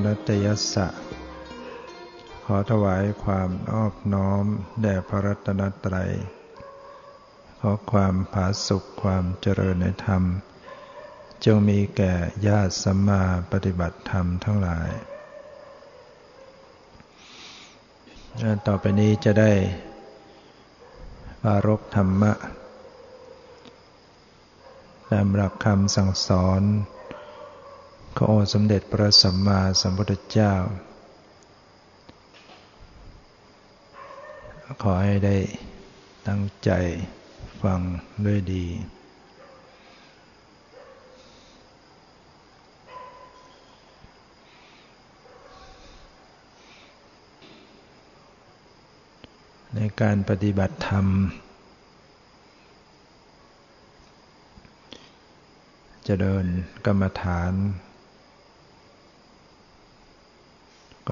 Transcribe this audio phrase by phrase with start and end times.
[0.00, 0.86] มัตถุรัตยสะ
[2.44, 4.44] ขอถวายความนอบน้อม
[4.82, 6.10] แด่พระรัตนตรัย
[7.60, 10.22] ขอความผาสุขความเจริญในธรรม
[11.44, 12.14] จงมีแก่
[12.46, 14.90] ญาติสัมมาปฏิบัติธรรมทั้งหลาย
[18.66, 19.52] ต่อไปนี้จะได้
[21.42, 22.32] ปารบธรรมะ
[25.10, 26.62] ตามหลักคำสั่งสอน
[28.16, 30.52] ของอสมเด็จพระสัมมาสัมพุทธเจ้า
[34.82, 35.36] ขอให้ได้
[36.28, 36.70] ตั้งใจ
[37.62, 37.80] ฟัง
[38.24, 38.66] ด้วยดี
[49.74, 51.06] ในการปฏิบัติธรรม
[56.06, 56.44] จะเดิน
[56.86, 57.52] กรรมฐาน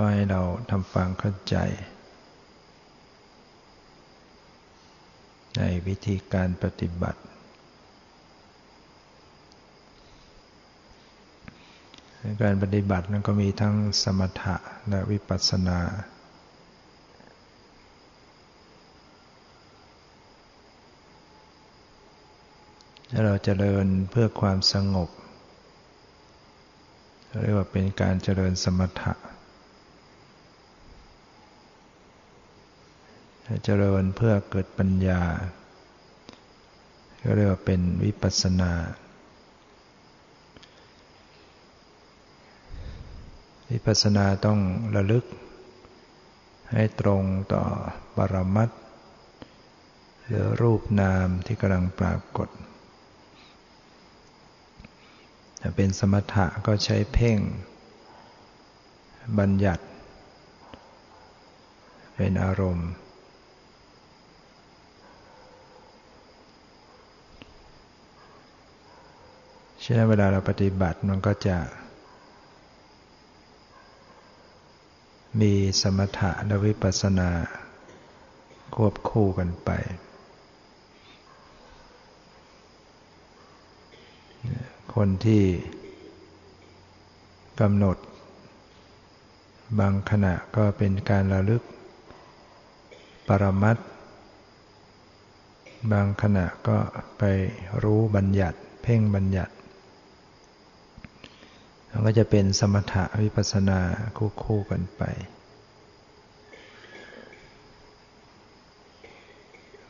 [0.00, 1.56] ก็ให้เราทำฟังเข้าใจ
[5.56, 7.20] ในวิธีการปฏิบัติ
[12.42, 14.56] การปฏิบัตินั้นก็มีทั้งสมถะ
[14.88, 15.78] และวิปัสสนา
[23.10, 25.10] ถ้าเราจเจริญเพื่อความสงบ
[27.42, 29.14] เรียกว่าเป็นการเจริญสมถะ
[33.37, 35.22] ถ้า เจริญเพื่อเกิดปัญญา
[37.22, 38.72] ก็เรียกว่าเป็นวิปัสสนา
[43.70, 44.58] วิปัสสนาต้อง
[44.96, 45.24] ระลึก
[46.72, 47.22] ให้ตรง
[47.52, 47.64] ต่อ
[48.16, 48.70] ปรมัต
[50.24, 52.48] หรือรูปนามที่กำลังปรากฏ
[55.60, 57.38] ถ้าเป็นสมถะก็ใช้เพ่ง
[59.38, 59.84] บัญญัติ
[62.16, 62.90] เป็นอารมณ์
[69.90, 71.56] ฉะนั้นเวลาเราปฏิบัติมันก็จะ
[75.40, 77.30] มีสมถะและวิปัสสนา
[78.74, 79.70] ควบคู่กันไป
[84.94, 85.42] คนที่
[87.60, 87.96] กำหนด
[89.78, 91.62] บางขณะก็เป็นการระลึก
[93.28, 93.76] ปรมัต
[95.92, 96.78] บางขณะก็
[97.18, 97.22] ไป
[97.82, 99.52] รู้บัญญัติ เพ่งบัญญัติ
[102.00, 103.80] มันก็จะเป็นสมถะวิปัสสนา
[104.16, 105.02] คู่คู่กันไป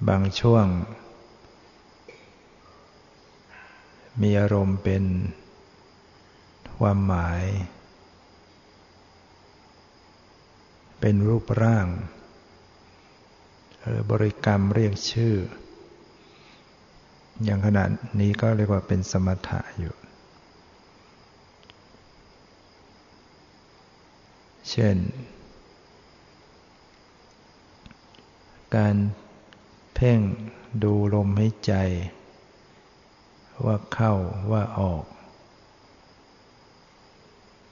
[0.08, 0.66] บางช่วง
[4.22, 5.04] มีอารมณ์เป็น
[6.78, 7.44] ความหมาย
[11.00, 11.86] เป็นรูปร่าง
[13.86, 15.34] หรือบริกรรมเรียกชื่อ
[17.44, 17.88] อย่างขนาด
[18.20, 19.97] นี้ก็เรียกว่าเป็นสมถะอยู่
[24.70, 24.98] เช่น
[28.76, 28.96] การ
[29.94, 30.20] เพ่ง
[30.82, 31.74] ดูลมหายใจ
[33.64, 34.14] ว่าเข้า
[34.50, 35.04] ว่าออก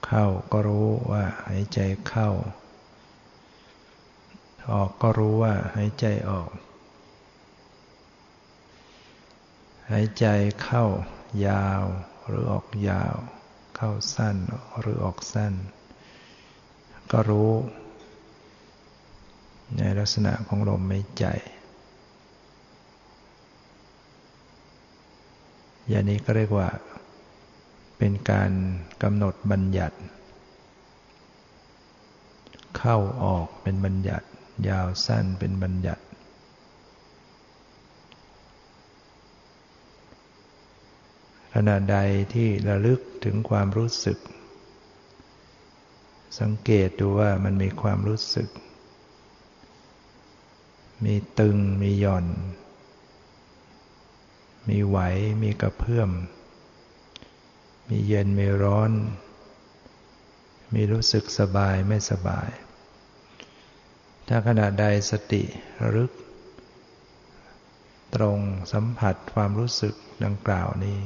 [0.05, 2.29] เข้าก็รู้ว่าหายใจเข้า
[4.71, 6.49] ออกก็รู้ว่าหายใจออก
[9.91, 10.25] หายใจ
[10.63, 10.85] เข้า
[11.47, 11.83] ยาว
[12.27, 13.15] หรือออกยาว
[13.75, 14.37] เข้าสั้น
[14.79, 15.53] หรือออกสั้น
[17.11, 17.51] ก็รู้
[19.77, 21.25] ในลักษณะของลมหายใจ
[25.89, 26.69] อย่างนี้ก็เรียกว่า
[27.97, 28.51] เป็นการ
[29.03, 29.97] กำหนดบัญญัติ
[32.77, 34.27] เข้าออกเป็นบัญญัติ
[34.69, 36.03] ยาวสั้นเป็นบัญญัติ
[41.53, 41.97] ขณะใด
[42.33, 44.17] ที่ระลึกถึงความรู้สึก
[46.39, 48.49] สังเกตดูว่ามันมีความรู้สึก
[51.05, 52.25] มีตึง มีหย่อน
[54.69, 54.97] มีไหว
[55.43, 56.09] มีกระเพื่อม
[57.89, 58.91] มีเย็น มีร้อน
[60.73, 62.49] มีรู้สึกสบายไม่สบาย
[64.27, 65.43] ถ้าขณะใดสติ
[65.81, 66.11] ระลึก
[68.15, 68.39] ตรง
[68.73, 69.93] สัมผัสความรู้สึก
[70.23, 70.99] ดังกล่าวนี้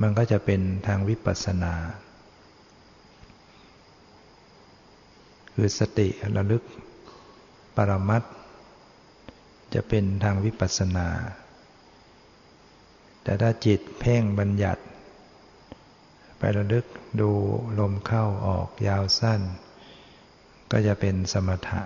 [0.00, 1.74] มันก็จะเป็นทางวิปัสสนา
[5.54, 6.62] คือสติระลึก
[7.76, 8.22] ปรมัต
[9.74, 11.08] จะเป็นทางวิปัสสนา
[13.22, 14.82] แต่ถ้าจิตเพ่งบัญญัติ
[16.38, 16.86] ไปไประลึก
[17.20, 17.30] ดู
[17.78, 19.40] ลมเข้าออกยาวสั้น
[20.72, 21.82] ก็จะเป็นสมถะ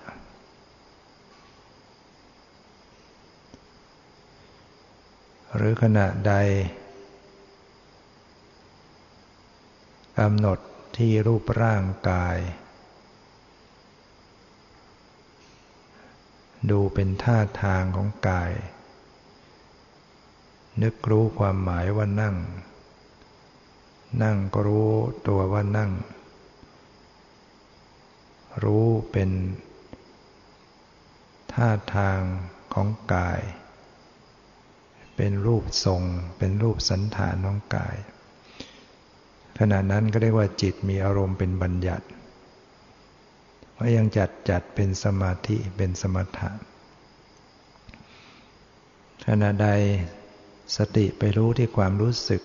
[5.56, 6.34] หรือขณะใด
[10.18, 10.58] กำหนด
[10.96, 12.36] ที่รูปร่างกาย
[16.70, 18.52] ดูเป็นท่าทางของกาย
[20.82, 22.36] นึกรู้ความหมายว่านั่ง
[24.22, 24.90] นั่งก็รู้
[25.28, 25.90] ตัวว่านั่ง
[28.64, 29.30] รู้เป็น
[31.52, 32.20] ท่าทาง
[32.74, 33.40] ของกาย
[35.16, 36.02] เป็นรูปทรง
[36.38, 37.96] เป็นรูปสันฐานของกาย
[39.58, 42.06] ขณะนั้นก็เรียกว่าจิตมีอารมณ์เป็นบัญญัติ
[43.76, 46.50] ว่ายังจัดจัดเป็นสมาธิเป็นสมถะ
[49.26, 49.68] ขณะใด
[50.76, 52.42] สติไปรู้ที่ความรู้สึก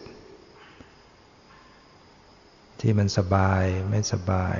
[2.79, 4.57] ที่มันสบายไม่สบาย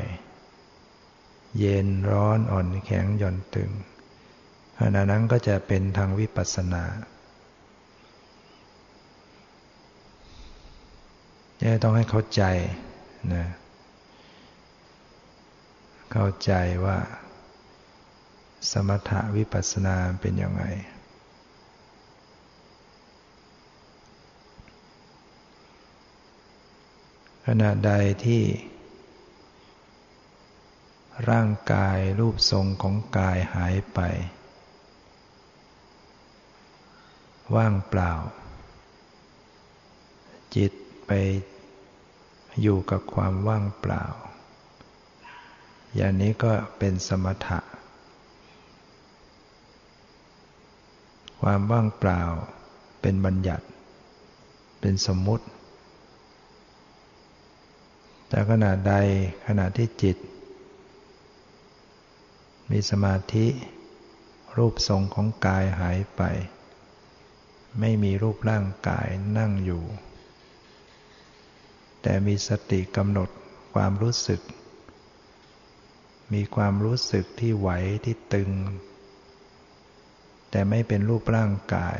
[1.59, 3.71] เย็นร้อนอ่อนแข็งหย่อนตึง
[4.79, 6.83] ขณะนั้นก็จะเป็นทางวิปัสสนา
[11.59, 12.43] จะต้องให้เข้าใจ
[13.33, 13.45] นะ
[16.11, 16.53] เข้าใจ
[16.85, 16.99] ว่า
[18.71, 20.63] สมถะวิปัสสนาเป็นยังไง
[27.45, 27.91] ขณะใด
[28.25, 28.43] ที่
[31.29, 33.99] ร่างกายรูปทรงของกายหายไป
[37.55, 38.13] ว่างเปล่า
[40.55, 40.71] จิต
[41.07, 41.11] ไป
[42.61, 44.03] อยู่กับความว่างเปล่า
[45.95, 47.59] อย่างนี้ก็เป็นสมถะ
[51.41, 52.21] ความว่างเปล่า
[53.01, 53.65] เป็นบัญญัติ
[54.81, 55.45] เป็นสมมุติ
[58.27, 58.93] แต่ขณะใด
[59.47, 60.17] ขณะที่จิต
[62.71, 63.47] มีสมาธิ
[64.57, 66.21] รูปทรงของกายหายไป
[67.79, 69.83] ไม่มีรูปร่างกายนั่งอยู่
[72.01, 73.29] แต่มีสติกำหนด
[73.73, 74.41] ความรู้สึก
[76.33, 77.69] มีความรู้สึกที่ไหว
[78.05, 78.51] ที่ตึง
[80.49, 81.99] แต่ไม่เป็นรูปร่างกาย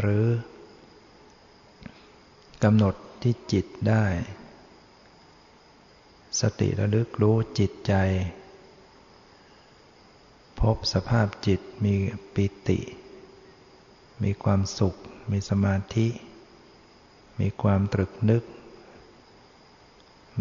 [0.00, 0.26] หรือ
[2.64, 4.04] กำหนดที่จิตได้
[6.40, 7.94] สติระลึกรู้จิตใจ
[10.60, 11.94] พบสภาพจิตมี
[12.34, 12.80] ปิติ
[14.22, 14.94] มีความสุข
[15.30, 16.08] มีสมาธิ
[17.40, 18.42] มีความตรึกนึก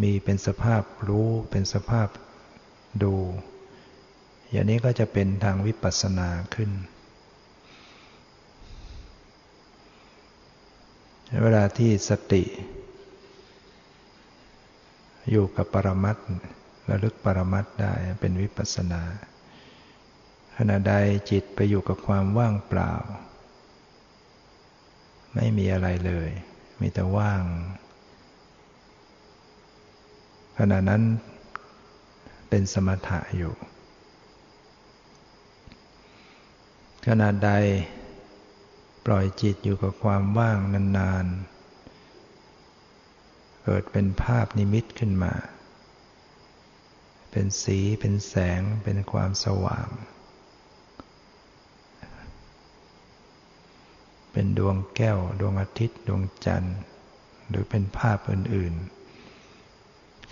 [0.01, 2.07] มีเป็นสภาพรู้เป็นสภาพ
[3.03, 3.15] ดู
[4.51, 6.71] อย่างนี้ก็จะเป็นทางวิปัสสนาขึ้น
[11.41, 12.43] เวลาที่สติ
[15.31, 16.17] อยู่กับปรมัต
[16.89, 19.01] ระลึกปรมัตได้เป็นวิปัสสนา
[20.57, 20.93] ขณะใด
[21.29, 22.93] จิตไปอยู่กับความว่างเปล่า
[25.35, 26.29] ไม่มีอะไรเลย
[26.81, 27.43] มีแต่ว่าง
[30.57, 31.03] ขณะนั้น
[32.49, 33.53] เป็นสมถะอยู่
[37.07, 37.51] ขณะใด
[39.05, 40.57] ปล่อยจิตอยู่กับความว่าง
[40.97, 41.53] นานๆ
[43.63, 45.33] เกิดเป็นภาพนิมิตขึ้นมา
[47.31, 49.87] เป็นสีเป็นแสงเป็นความสว่าง
[54.31, 56.77] เป็นดวงแก้วดวงอาทิตย์ดวงจันทร์
[57.49, 59.02] หรือเป็นภาพอื่นๆ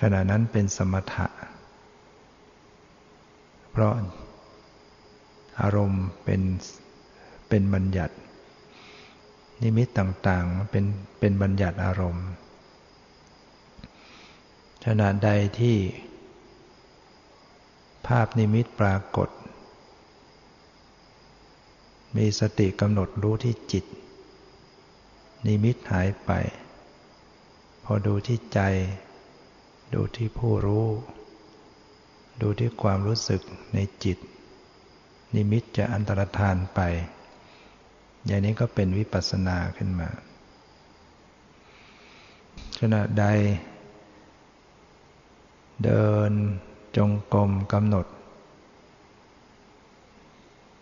[0.02, 1.28] ขณะนั้นเป็นสมถะ
[3.72, 3.94] เพราะ
[5.62, 6.42] อารมณ์เป็น
[7.50, 8.16] เป็นบัญญัติ
[9.62, 10.86] นิมิตต่างๆเป็น
[11.20, 12.28] เป็นบัญญัติอารมณ์
[14.86, 15.30] ขณะใด
[15.60, 15.78] ที่
[18.08, 19.30] ภาพนิมิตปรากฏ
[22.18, 23.86] มีสติกำหนดรู้ที่จิต
[25.48, 26.32] นิมิตหายไป
[27.84, 28.62] พอดูที่ใจ
[29.94, 30.88] ดูที่ผู้รู้
[32.42, 33.42] ดูที่ความรู้สึก
[33.74, 34.18] ในจิต
[35.36, 36.80] นิมิตจะอันตรธานไป
[38.26, 40.10] อย่างนี้ก็เป็นวิปัสสนาขึ้นมา
[42.80, 43.26] ขณะใด
[45.84, 46.32] เดิน
[46.98, 48.06] จงกรมกำหนด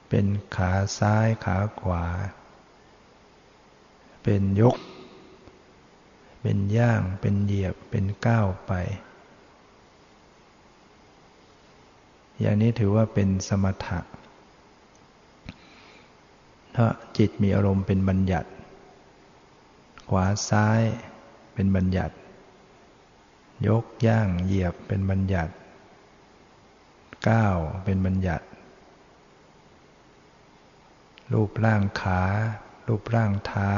[0.10, 0.26] เป็น
[0.56, 2.04] ขาซ้ายขาขวา
[4.24, 4.76] เป็นยก
[6.42, 8.74] เป็นย่าง เป็นเหยียบ เป็นก้าวไป
[12.40, 14.00] อย่างนี้ถือว่าเป็นสมถะ
[16.76, 18.50] ถ้าจิตมีอารมณ์เป็นบัญญัติ
[20.10, 20.82] ขวาซ้าย
[21.54, 22.16] เป็นบัญญัติ
[23.68, 25.54] ยกย่างเหยียบเป็นบัญญัติ
[27.30, 28.46] ก้าวเป็นบัญญัติ
[31.34, 32.22] รูปร่างขา
[32.88, 33.74] รูปร่างเท้า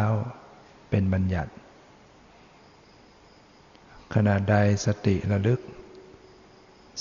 [0.89, 1.51] เป็นบัญญัติ
[4.15, 5.61] ขณะใดสติระลึก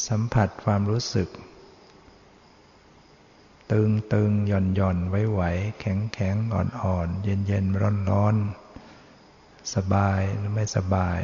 [0.06, 1.28] สัมผัสความรู้สึก
[3.72, 5.42] ตึงตึงหย่อนหย่อนไว้ไหว
[5.80, 8.36] แข็งแข็งอ่อนอ่อนเย็นเย็นร้อนร้อน
[9.74, 11.20] สบายหรือไม่สบาย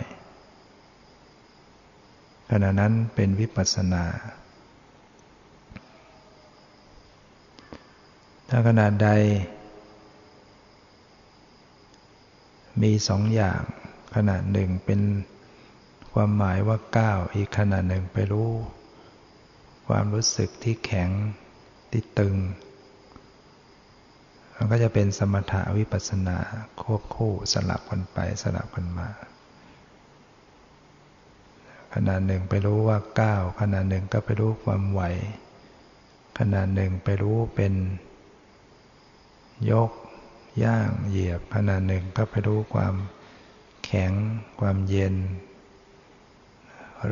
[2.51, 4.05] ขณะนั้นเป็นวิปัสสนา
[8.49, 9.09] ถ้าขนาดใด
[12.83, 13.63] มีสองอย่าง
[14.15, 15.01] ขนาดหนึ่งเป็น
[16.19, 18.51] ความหมายว่าก้าวอีกขนาดหนึ่งไปรู้
[19.89, 21.11] ความรู้สึกที่แข็ง
[21.91, 22.35] ที่ตึง
[24.55, 26.39] มันก็จะเป็นสมถะวิปัสสนา
[26.83, 29.09] ควบคู่สลับกันไปสลับกันมา
[31.95, 35.03] ขนาดหนึ่งไปรู้ว่าก้าวขนาดหนึ่งก็ไปรู้ความไหว
[36.39, 37.75] ขนาดหนึ่งไปรู้เป็น
[39.71, 39.91] ยก
[40.65, 42.95] ย่างเหยียบขณะหนึ่งก็ไปรู้ความ
[43.85, 44.13] แข็ง
[44.61, 45.17] ความเย็น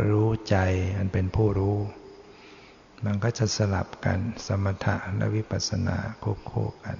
[0.09, 0.57] รู้ใจ
[0.97, 1.77] อันเป็นผู้รู้
[3.05, 6.97] มันก็จะสลับกันสมถะและวิปัสสนาควบคู่กัน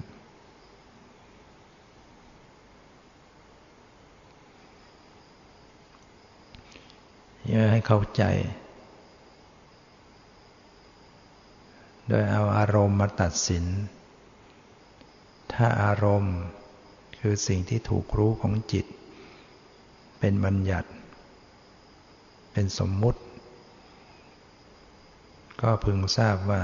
[7.47, 8.23] เยอะให้เข้าใจ
[12.07, 13.65] โดยเอาอารมณ์มาตัดสิน
[15.53, 16.37] ถ้าอารมณ์
[17.19, 18.85] คือสิ่งที่ถูกรู้ของจิต
[20.19, 20.89] เป็นบัญญัติ
[22.57, 23.21] เป็นสมมุติ
[25.61, 26.61] ก็พึงทราบว่า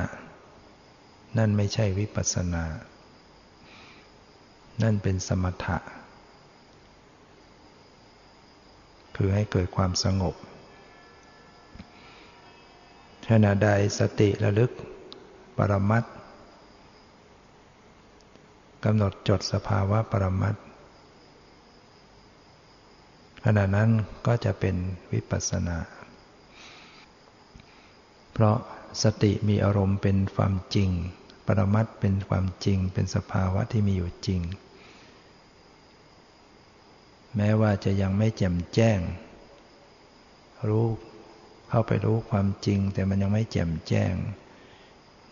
[1.37, 2.65] นั่นไม่ใช่วิปัสสนา
[4.81, 5.77] นั่นเป็นสมถะ
[9.15, 10.35] คือให้เกิดความสงบ
[13.29, 13.69] ขณะใด
[13.99, 14.71] สติระลึก
[15.57, 16.03] ปรมัต
[18.83, 20.55] กำหนดจดสภาวะปรมัต
[23.45, 23.89] ขณะนั้น
[24.27, 24.75] ก็จะเป็น
[25.11, 25.77] วิปัสสนา
[28.33, 28.57] เพราะ
[29.03, 30.89] สติมีอารมณ์เป็นความจริง
[31.45, 34.41] ปรมัตเป็นความจริง เป็นสภาวะที่มีอยู่จริง
[37.35, 38.99] แม้ว่าจะยังไม่แจ่มแจ้ง
[40.67, 40.87] รู้
[41.69, 44.13] เข้าไปรู้ความจริง แต่มันยังไม่แจ่มแจ้ง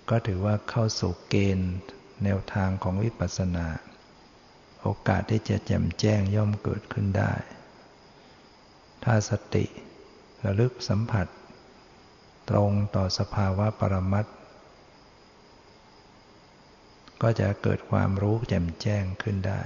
[0.09, 1.71] ก็ถือว่าเข้าสู่เกณฑ์
[2.23, 3.67] แนวทางของวิปัสสนา
[4.81, 9.65] โอกาสที่จะแจ่มแจ้งย่อมเกิดขึ้นได้ถ้าสติ
[10.45, 11.27] ระลึกสัมผัส
[12.49, 14.25] ตรงต่อสภาวะปรมัต
[17.21, 19.61] ก็จะเกิดความรู้แจ่มแจ้งขึ้นได้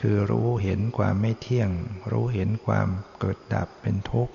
[0.00, 1.70] คือรู้เห็นความไม่เที่ยง
[2.12, 2.88] รู้เห็นความ
[3.18, 4.34] เกิดดับเป็นทุกข์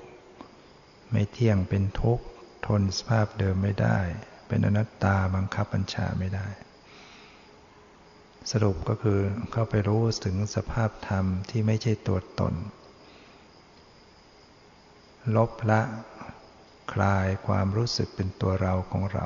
[1.11, 2.25] ไม่เที่ยงเป็นทุกข์
[2.65, 3.99] ทนสภาพเดิมไม่ได้
[4.47, 6.47] เป็นอนัตตาบังคับบัญชาไม่ได้
[8.49, 9.19] สรุปก็คือ
[9.51, 12.53] เข้าไปรู้ถึงสภาพธรรมที่ไม่ใช่ตัวตน
[15.35, 15.81] ลบละ
[16.93, 19.25] คลายความรู้สึกเป็นตัวเราของเรา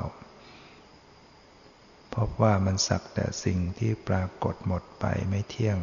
[2.14, 5.78] พบว่ามันสักแต่สิ่งที่ปรากฏหมดไปไม่เที่ยง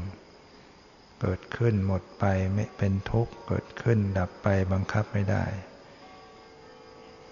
[1.21, 5.45] เกิดขึ้นหมดไปไม่เป็นทุกข์ เกิดขึ้นดับไปบังคับไม่ได้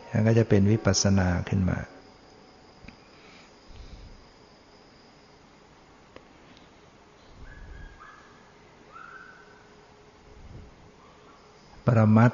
[0.07, 1.77] แล้วก็จะเป็นวิปัสสนาขึ้นมา
[11.97, 12.31] รมัต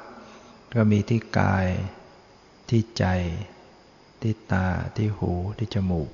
[0.74, 1.66] ก็มีที่กาย
[2.70, 3.04] ที่ใจ
[4.22, 6.10] ที่ตา ที่หู ที่จมูก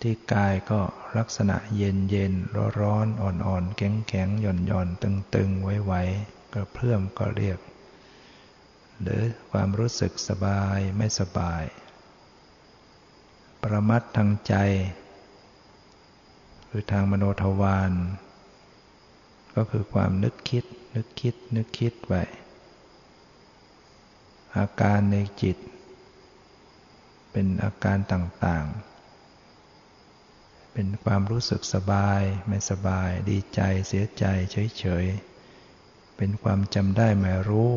[0.00, 0.80] ที่กายก็
[1.18, 6.02] ลักษณะเย็นเย็นร้อนร้อนอ่อนอ่อนแข็งแข็งหย่อนหย่อนตึงตึงไว้ไว้
[6.52, 7.58] กระเพื่อมก็เรียก
[9.00, 11.64] หรือความรู้สึกสบายไม่สบาย
[13.62, 14.54] ประมัดทางใจ
[16.66, 17.92] หรือทางมโนทวาร
[19.56, 22.14] ก็คือความนึกคิด นึกคิดนึกคิดไป
[24.56, 25.56] อาการในจิต
[27.32, 28.92] เป็นอาการต่างๆ
[30.72, 34.24] เป็นความรู้สึกสบายไม่สบาย ดีใจเสียใจ
[34.78, 37.72] เฉยๆ เป็นความจำได้หมายรู้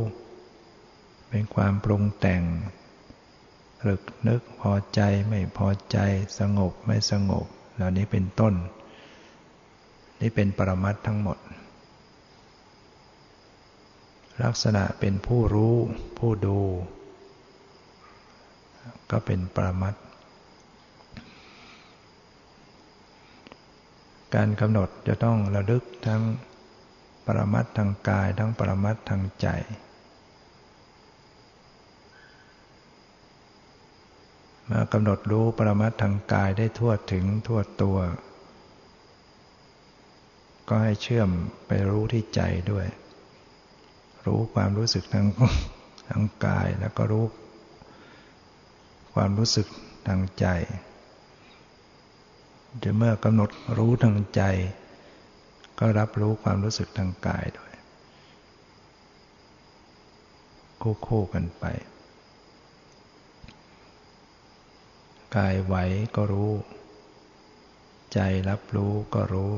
[1.30, 2.44] เป็นความปรุงแต่ง
[3.88, 5.98] รึกนึกพอใจไม่พอใจ
[6.40, 7.46] สงบไม่สงบ
[7.76, 8.54] เหล่านี้เป็นต้น
[10.22, 11.38] นี่เป็นปรมัตทั้งหมด
[14.44, 15.76] ลักษณะเป็นผู้รู้
[16.20, 16.60] ผู้ดู
[19.12, 19.96] ก็เป็นปรมัต
[24.36, 26.24] การกำหนดจะต้องระลึกทั้ง
[27.26, 29.48] ปรมัตทางกายทั้งปรมัตทางใจ
[34.70, 37.98] มากำหนดรู้ปรมัตทางกายได้ทั่วถึงทั่วตัว
[40.68, 41.30] ก็ให้เชื่อม
[41.68, 42.88] ไปรู้ที่ใจด้วย
[44.26, 45.28] รู้ความรู้สึกทาง
[46.10, 47.26] ทางกายแล้วก็รู้
[49.14, 49.68] ความรู้สึก
[50.08, 50.48] ทางใจ
[52.84, 54.42] จะเมื่อกำหนดรู้ทางใจ
[55.80, 57.74] ก็รับรู้ความรู้สึกทางกายด้วย
[61.08, 61.66] คู่ๆกันไป
[65.38, 65.76] กายไหว
[66.16, 66.52] ก็รู้
[68.14, 69.54] ใจรับรู้ก็รู้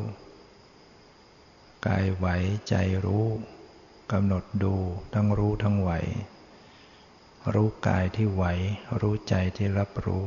[1.87, 2.27] กายไหว
[2.69, 3.25] ใจรู้
[4.11, 4.75] กำหนดดู
[5.13, 5.91] ทั้งรู้ทั้งไหว
[7.53, 8.43] รู้กายที่ไหว
[9.01, 10.25] รู้ใจที่รับรู้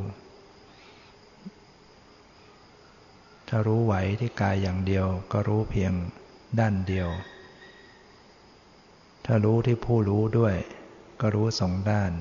[3.49, 5.93] ถ้ารู้ไหวที่กายอย่างเดียวก็รู้เพียง
[6.61, 7.09] ด้านเดียว
[9.25, 10.55] ถ้ารู้ที่ผู้รู้ด้วย
[11.21, 12.13] ก็รู้สองด้าน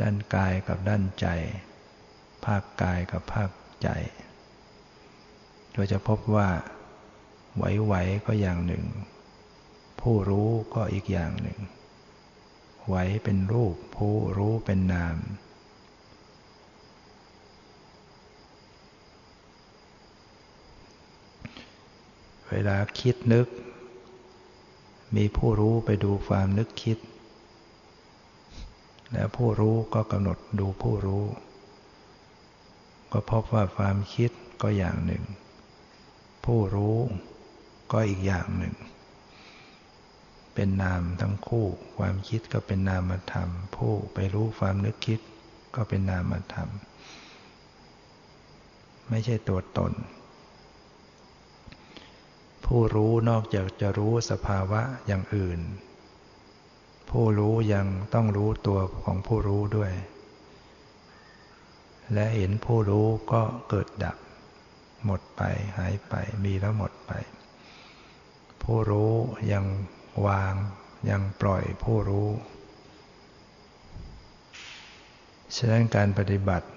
[0.00, 1.26] ด้านกายกับด้านใจ
[2.44, 3.50] ภาคกายกับภาค
[3.82, 3.88] ใจ
[5.72, 6.48] เราจะพบว่า
[7.56, 8.84] ไหวๆก็อย่างหนึ่ง
[10.08, 11.60] ผู้รู้ก็อีกอย่างหนึ่ง
[12.86, 12.94] ไหว
[13.24, 15.16] เป็นรูป ผู้รู้เป็นนาม
[22.48, 23.48] เวลาคิดนึก
[25.16, 26.98] มีผู้รู้ไปดูความนึกคิด
[29.12, 31.24] แล้วผู้รู้ก็กำหนดดูผู้รู้
[33.12, 34.30] ก็พบว่าความคิด
[34.62, 35.22] ก็อย่างหนึ่ง
[36.44, 36.96] ผู้รู้
[37.92, 38.74] ก็อีกอย่างหนึ่ง
[40.54, 41.66] เป็นนามทั้งคู่
[41.98, 45.20] ความคิดก็เป็นนามธรรม ผู้ไปรู้ความนึกคิด
[45.74, 46.68] ก็เป็นนามธรรม
[49.08, 49.92] ไม่ใช่ตัวตน
[52.64, 55.60] ผู้รู้นอกจากจะรู้สภาวะอย่างอื่น
[57.10, 59.92] ผู้รู้ยังต้องรู้ตัวของผู้รู้ด้วย
[62.12, 64.16] และเห็นผู้รู้ก็เกิดดับ
[65.04, 65.42] หมดไป
[65.78, 66.14] หายไป
[66.44, 67.12] มีแล้วหมดไป
[68.62, 69.12] ผู้รู้
[69.52, 69.64] ยัง
[70.26, 70.54] วาง
[71.10, 72.30] ยังปล่อยผู้รู้
[75.56, 76.68] ฉะนั้นการปฏิบัติ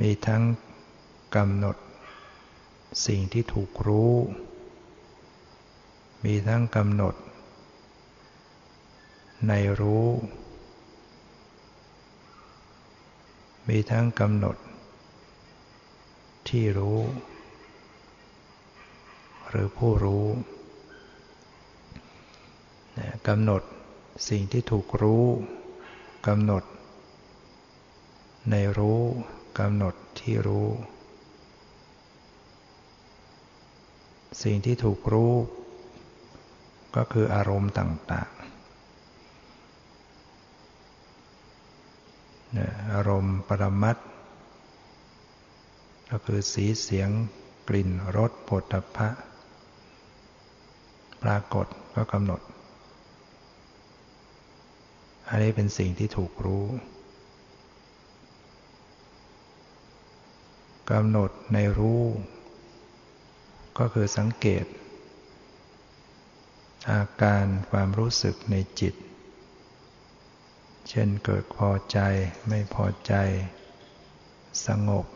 [0.00, 0.42] มีทั้ง
[1.36, 1.76] กำหนด
[3.06, 4.14] สิ่งที่ถูกรู้
[6.24, 7.14] มีทั้งกำหนด
[9.48, 10.06] ในรู้
[13.68, 14.56] มีทั้งกำหนด
[16.48, 16.98] ที่รู้
[19.56, 20.26] หรือผู้รู้
[23.28, 23.62] กำหนด
[24.28, 25.24] สิ่งที่ถูกรู้
[26.26, 26.64] กำหนด
[28.50, 29.00] ในรู้
[29.58, 30.68] กำหนดที่รู้
[34.42, 35.32] สิ่งที่ถูกรู้
[36.96, 38.30] ก็คืออารมณ์ต่าง
[42.94, 43.96] อารมณ์ปรมัต
[46.10, 47.10] ก็คือสีเสียง
[47.68, 49.08] กลิ่นรสผลพะ
[51.24, 52.40] ปรากฏก็กำหนด
[55.28, 56.66] อันนี้เป็นสิ่งที่ถูกรู้
[60.90, 62.02] กำหนดในรู้
[63.78, 64.64] ก็คือสังเกต
[66.90, 68.94] อาการความรู้สึกในจิต
[70.88, 71.98] เช่นเกิดพอใจ
[72.48, 73.14] ไม่พอใจ
[74.66, 75.06] สงบ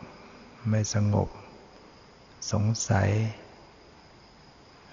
[0.69, 1.29] ไม่สงบ
[2.51, 3.09] สงสัย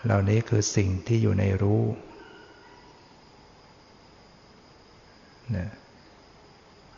[0.07, 1.83] เหล่านี้คือสิ่งที่อยู่ในรู้
[5.57, 5.69] นะ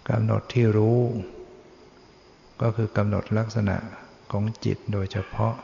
[0.09, 0.99] กำหนดที่รู้
[2.63, 3.77] ก็คือกำหนดลักษณะ
[4.33, 5.55] ของจิตโดยเฉพาะ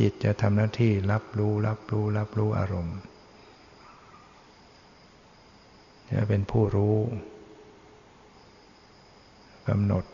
[0.00, 2.98] จิตจะทำหน้าที่รับรู้รับรู้รับรู้อารมณ์
[6.10, 6.96] จะเป็นผู้รู้
[9.68, 10.04] กำหนด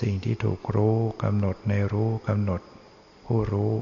[0.00, 2.60] สิ่งที่ถูกรู้กำหนดในรู้กำหนด
[3.32, 3.74] ผู้รู้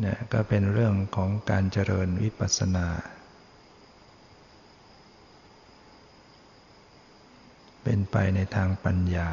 [0.00, 2.88] เนี่ยก็เป็นเรื่องของการเจริญวิปัสสนา
[7.82, 9.28] เป็นไปในทางปัญญา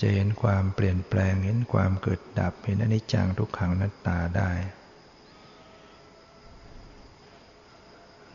[0.00, 4.50] จะเห็นความเปลี่ยนแปลง เห็นความเกิดดับ เห็นอนิจจังทุกขังนัตตาได้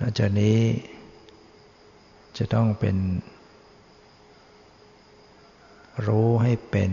[0.02, 0.60] นอกจากนี้
[2.38, 2.98] จะต้องเป็น
[6.08, 6.92] รู้ให้เป็น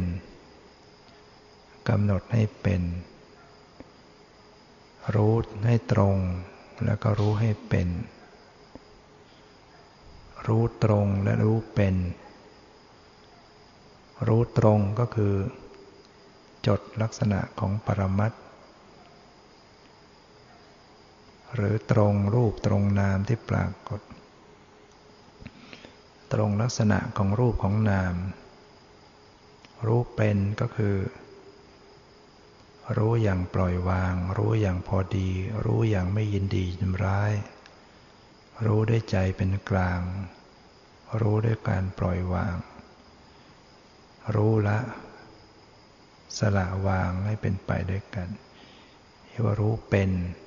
[1.89, 2.83] กำหนดให้เป็น
[5.15, 5.35] รู้
[5.67, 6.17] ให้ตรง
[6.85, 7.89] แล้วก็รู้ให้เป็น
[10.47, 11.95] รู้ตรงและรู้เป็น
[14.27, 15.35] รู้ตรงก็คือ
[16.67, 18.33] จดลักษณะของปรมัต
[21.55, 24.01] หรือตรงรูปตรงนามที่ปรากฏ
[26.33, 28.15] ตรงลักษณะของรูปของนาม
[29.87, 30.97] รู้เป็นก็คือ
[32.97, 35.31] รู้อย่างปล่อยวาง รู้อย่างพอดี
[35.65, 37.33] รู้อย่างไม่ยินดียินร้าย
[38.67, 40.01] รู้ด้วยใจเป็นกลาง
[41.21, 42.57] รู้ด้วยการปล่อยวาง
[44.35, 44.79] รู้ละ
[46.39, 48.29] สละวางให้เป็นไปด้วยกัน
[49.27, 50.39] เรียกว่ารู้เป็นเนี่ย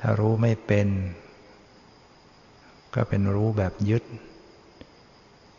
[0.00, 0.88] ถ้ารู้ไม่เป็น
[2.94, 4.04] ก็เป็นรู้แบบยึด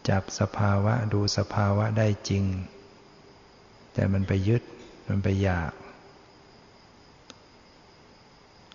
[0.10, 2.44] จับสภาวะดูสภาวะได้จริง
[3.94, 4.64] แต่มันไปยึด
[5.08, 5.72] มันไปอยาก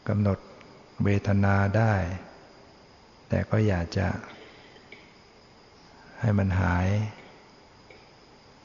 [0.09, 0.39] กำหนด
[1.05, 1.95] เวทนาได้
[3.29, 4.09] แต่ก็อยากจะ
[6.21, 6.87] ให้มันหาย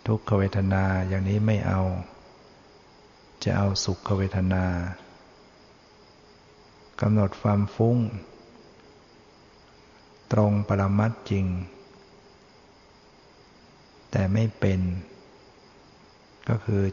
[0.08, 1.82] ทุกขเวทนาอย่างนี้ไม่เอา
[3.44, 4.66] จะเอาสุขเวทนา
[7.02, 7.98] กำหนดความฟุ้ง
[10.32, 11.46] ตรงปรมัตจริง
[14.12, 14.82] แต่ไม่เป็น
[16.50, 16.84] ก็คือ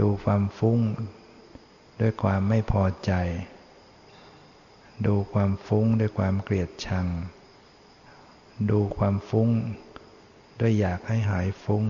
[0.00, 0.78] ดูความฟุ้ง
[2.00, 3.12] ด้วยความไม่พอใจ
[5.06, 7.06] ดูความฟุ้งด้วยความเกลียดชัง
[8.70, 9.48] ดูความฟุ้ง
[10.60, 11.84] ด้วยอยากให้หายฟุ้ง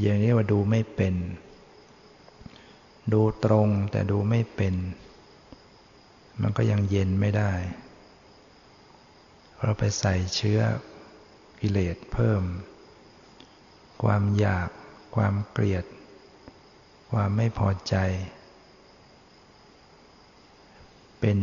[0.00, 1.14] อย่างนี้ว่าดูไม่เป็น
[3.12, 4.74] ดูตรงแต่ดูไม่เป็น
[6.42, 7.52] มันก็ยังเย็นไม่ได้
[9.62, 10.60] เราไปใส่เชื้อ
[11.60, 12.42] กิเลสเพิ่ม
[14.02, 14.68] ความอยาก
[15.16, 15.84] ความเกลียด
[17.12, 17.96] ความไม่พอใจ
[21.20, 21.38] เป็น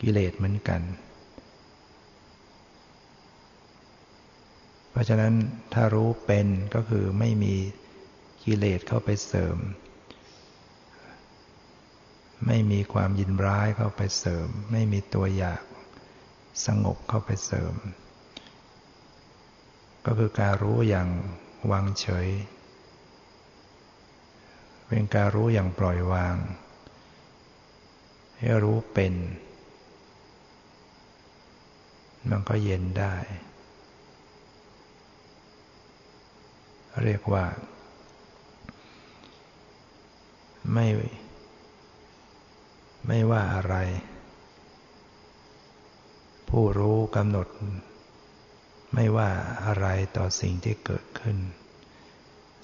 [0.00, 0.80] กิเลสเหมือนกัน
[4.89, 5.34] เพ ราะฉะนั้น
[5.74, 7.54] ถ้ารู้เป็นก็คือไม่มี
[8.44, 9.56] กิเลสเข้าไปเสริม
[12.46, 15.62] ไม่มีความยินร้ายเข้าไปเสริม ไม่มีตัวอยาก
[16.66, 17.74] สงบเข้าไปเสริม
[20.06, 21.08] ก็คือการรู้อย่าง
[21.70, 22.28] วางเฉย
[24.88, 26.36] เป็นการรู้อย่างปล่อยวาง
[28.38, 29.14] ให้รู้เป็น
[32.30, 33.14] มันก็เย็นได้
[37.04, 37.44] เรียกว่า
[40.72, 40.86] ไม่
[43.06, 43.76] ไม่ว่าอะไร
[46.50, 47.48] ผู้รู้กำหนด
[48.94, 49.30] ไม่ว่า
[49.66, 49.86] อะไร
[50.16, 51.38] ต่อสิ่งที่เกิดขึ้น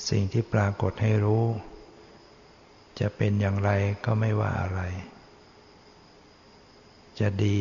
[0.09, 1.45] สิ่งที่ปรากฏให้รู้
[3.01, 3.71] จะเป็นอย่างไร
[4.05, 4.81] ก็ไม่ว่าอะไร
[7.21, 7.61] จะดี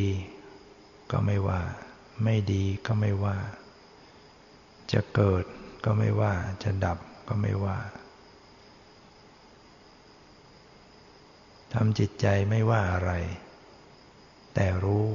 [1.12, 1.62] ก็ไม่ว่า
[2.24, 3.38] ไม่ดีก็ไม่ว่า
[4.94, 5.46] จะเกิด
[5.86, 7.78] ก็ไม่ว่า จะดับก็ไม่ว่า
[11.74, 13.12] ทำจิตใจไม่ว่าอะไร
[14.54, 15.08] แต่รู้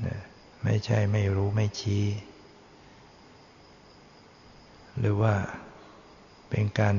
[0.00, 0.20] เนี่ย
[0.64, 2.04] ไม่ใช่ไม่รู้ไม่ชี้
[4.98, 5.34] หรือว่า
[6.48, 6.96] เป็นการ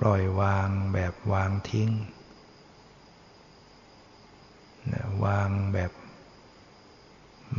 [0.00, 1.90] ปล่อยวางแบบวางทิ้ง
[5.24, 5.92] วางแบบ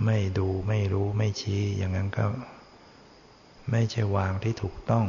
[0.06, 2.26] ไม่ดูไม่รู้ไม่ชี้ อย่างนั้นก็
[3.72, 5.08] ไม่ใช่วางที่ถูกต้อง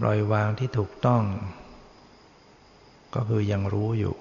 [0.00, 1.22] ปล่อยวางที่ถูกต้อง
[3.14, 4.16] ก็คือยังรู้อยู่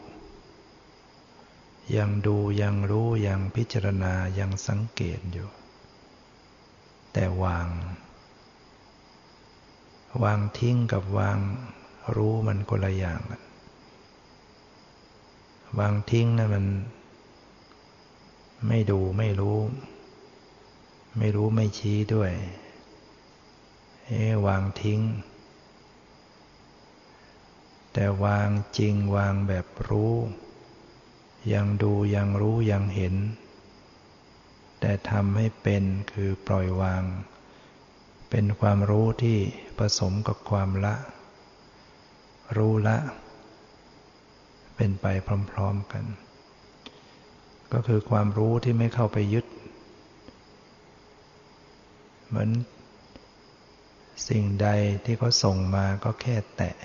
[1.98, 5.50] ยังดูยังรู้ยังพิจารณายังสังเกตอยู่
[7.14, 7.68] แต่วาง
[10.24, 11.40] วางทิ้งกับวาง
[12.16, 13.42] รู้มันคนละอย่างกัน
[15.80, 16.66] วางทิ้งนะั่นมัน
[18.66, 19.60] ไม่ดูไม่รู้
[21.18, 22.32] ไม่รู้ไม่ชี้ด้วย
[24.06, 25.02] เอ๊วางทิ้ง
[27.94, 30.14] แต่วางจริงวางแบบรู้
[31.54, 33.16] ยังดูยังรู้ยังเห็น
[34.80, 37.04] แต่ทำให้เป็นคือปล่อยวาง
[38.30, 39.38] เป็นความรู้ที่
[39.78, 40.96] ผสมกับความละ
[42.58, 42.98] รู้ละ
[44.76, 45.06] เป็นไป
[45.52, 46.06] พร้อม ๆกัน
[47.74, 49.46] ก็คือความรู้ที่ไม่เข้าไปยึด
[52.28, 52.50] เหมือน
[54.30, 54.68] สิ่งใด
[55.06, 56.76] ที่เขาส่งมาก็แค่แตะ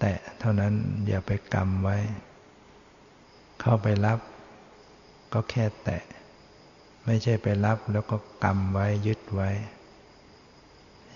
[0.00, 0.72] แตะเท่านั้น
[1.06, 1.96] อย่าไปกรรมไว้
[3.60, 4.18] เข้าไปรับ
[5.32, 6.02] ก็แค่แตะ
[7.04, 9.50] ไม่ใช่ไปรับแล้วก็กำไว้ยึดไว้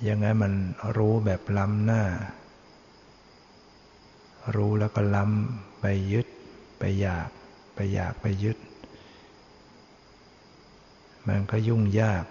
[0.09, 0.53] ยังไงมัน
[0.96, 2.03] รู้แบบล้ำหน้า
[4.57, 6.27] รู้แล้วก็ล้ำไปยึด
[6.79, 7.31] ไปอยาก
[7.74, 8.59] ไปอยากไปยึด
[11.26, 12.24] มันก็ยุ่งยาก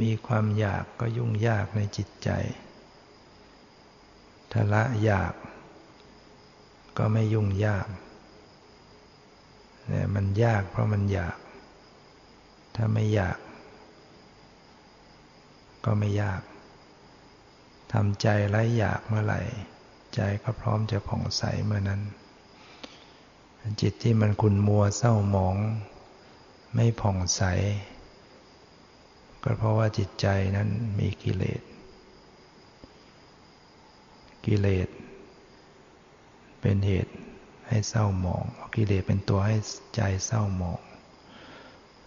[0.00, 2.30] มีความอยากก็ยุ่งยากในจิตใจ
[4.52, 5.34] ถ้าละอยาก
[6.98, 7.86] ก็ไม่ยุ่งยาก
[9.88, 11.36] เนี่ยมันยากเพราะมันอยาก
[12.74, 13.38] ถ้าไม่อยาก
[15.84, 16.42] ก็ไม่ยาก
[17.92, 19.40] ทำใจไร้อยากเมื่อไหร่
[20.14, 22.00] ใจก็พร้อมจะผ่องใสเมื่อนั้น
[23.80, 25.56] จิตที่มันคุนมัวเศร้าหมอง
[26.74, 27.42] ไม่ผ่องใส
[29.42, 31.62] ก็เพราะว่าจิตใจนั้นมีกิเลส
[34.46, 34.88] กิเลส
[36.60, 37.12] เป็นเหตุ
[37.68, 38.44] ให้เศร้าหมอง
[38.74, 39.56] กิเลสเป็นตัวให้
[39.96, 40.80] ใจเศร้าหมอง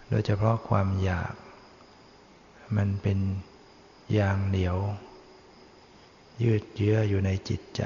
[0.08, 1.34] โดยเฉพาะความอยาก
[2.76, 3.18] มันเป็น
[4.18, 4.78] ยางเหนียว
[6.42, 7.82] ยืดเยื้ออยู่ในจิตใจ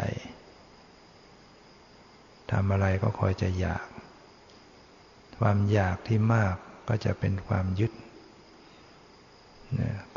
[2.52, 3.86] ทำอะไรก็คอยจะอยาก
[5.40, 6.54] ความอยากที่มาก
[6.88, 7.92] ก็จะเป็นความยึด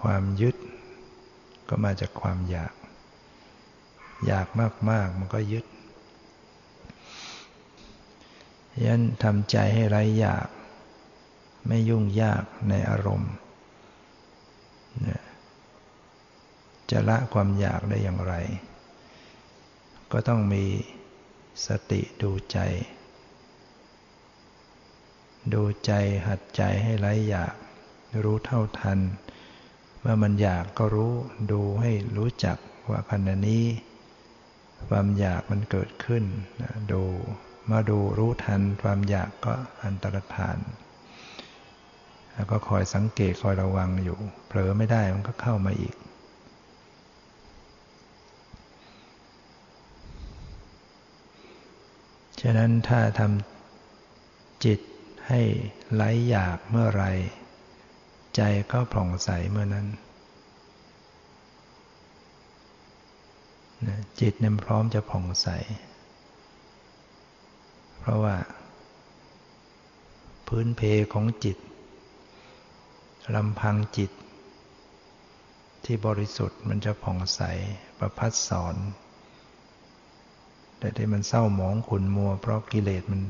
[0.04, 0.56] ความยึด
[1.70, 2.74] ก็มาจากความอยาก
[4.28, 4.48] อยาก
[4.90, 5.66] มาก ๆ มันก็ยึด
[8.86, 10.48] ยันทำใจให้ไร้อยาก
[11.68, 13.34] ไม่ยุ่งยากในอารมณ์
[16.92, 18.34] จะละความอยากได้อย่างไร
[20.12, 20.64] ก็ต้องมี
[21.68, 22.58] สติดูใจ
[25.54, 25.92] ดูใจ
[26.28, 27.56] หัดใจให้ไร้อยาก
[28.24, 29.00] รู้เท่าทัน
[30.00, 31.14] เมื่อมันอยากก็รู้
[31.52, 32.58] ดูให้รู้จัก
[32.90, 33.66] ว่าขณะนี้
[34.88, 36.24] ความอยากมันเกิดขึ้น
[36.92, 37.04] ดู
[37.72, 40.58] มาดูรู้ทันความอยากก็อันตรธาน
[42.34, 45.96] แล้วก็คอยสังเกตคอยระวังอยู่ เผลอไม่ได้มันก็เข้ามาอีก
[52.44, 54.80] ฉะนั้นถ้าทำจิต
[55.28, 55.42] ให้
[55.96, 57.06] ไร้อยากเมื่อไร
[58.36, 59.88] ใจก็ผ่องใสเมื่อนั้น
[64.20, 65.48] จิตนี่ยพร้อมจะผ่องใส
[68.00, 68.36] เพราะว่า
[70.48, 70.82] พื้นเพ
[71.14, 71.58] ของจิต
[73.36, 74.12] ลำพังจิต
[75.86, 77.42] ที่บริสุทธิ์มันจะผ่องใส
[78.00, 78.76] ประพัดสอน
[80.84, 83.22] แต่ที่มันเศร้าหมองขุนมัว เพราะกิเลสมัน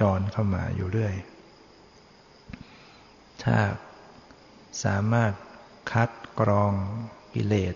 [0.00, 1.14] จรเข้ามาอยู่เรื่อย
[3.42, 3.58] ถ้า
[4.84, 5.32] สามารถ
[5.92, 6.72] คัดกรอง
[7.34, 7.74] กิเลส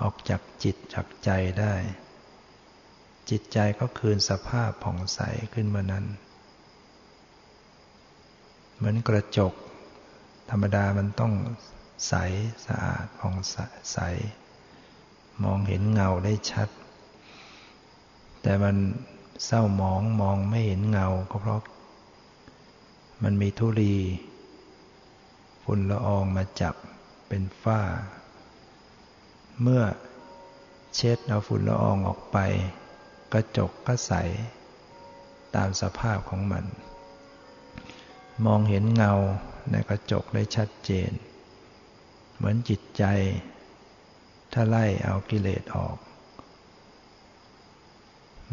[0.00, 1.74] ออกจากจิตจากใจได้
[3.30, 5.20] จิตใจก็คืนสภาพผ่องใส
[5.54, 6.04] ขึ้นเมื่อนั้น
[8.76, 9.54] เหมือนกระจก
[10.50, 11.32] ธรรมดามันต้อง
[12.08, 12.14] ใส
[12.66, 13.36] สะอาดผ่อง
[13.92, 13.98] ใส
[15.44, 16.70] มองเห็นเงาได้ชัด
[18.46, 18.76] แต่มัน
[19.44, 21.62] เศร้าหมองมองไม่เห็นเงาก็เพราะ
[23.22, 23.96] มันมีทุลี
[25.64, 26.74] ฝุ่นละอองมาจับ
[27.28, 27.80] เป็นฝ้า
[29.60, 29.82] เมื่อ
[30.94, 32.38] เช็ดเอาฝุ่นละอองออกไป
[33.32, 34.12] กระจกก็ใส
[35.54, 36.64] ตามสภาพของมัน
[38.44, 39.12] มองเห็นเงา
[39.70, 41.10] ในกระจกได้ชัดเจน
[42.36, 43.04] เหมือนจิตใจ
[44.52, 45.96] ถ้าไล่เอากิเลสออก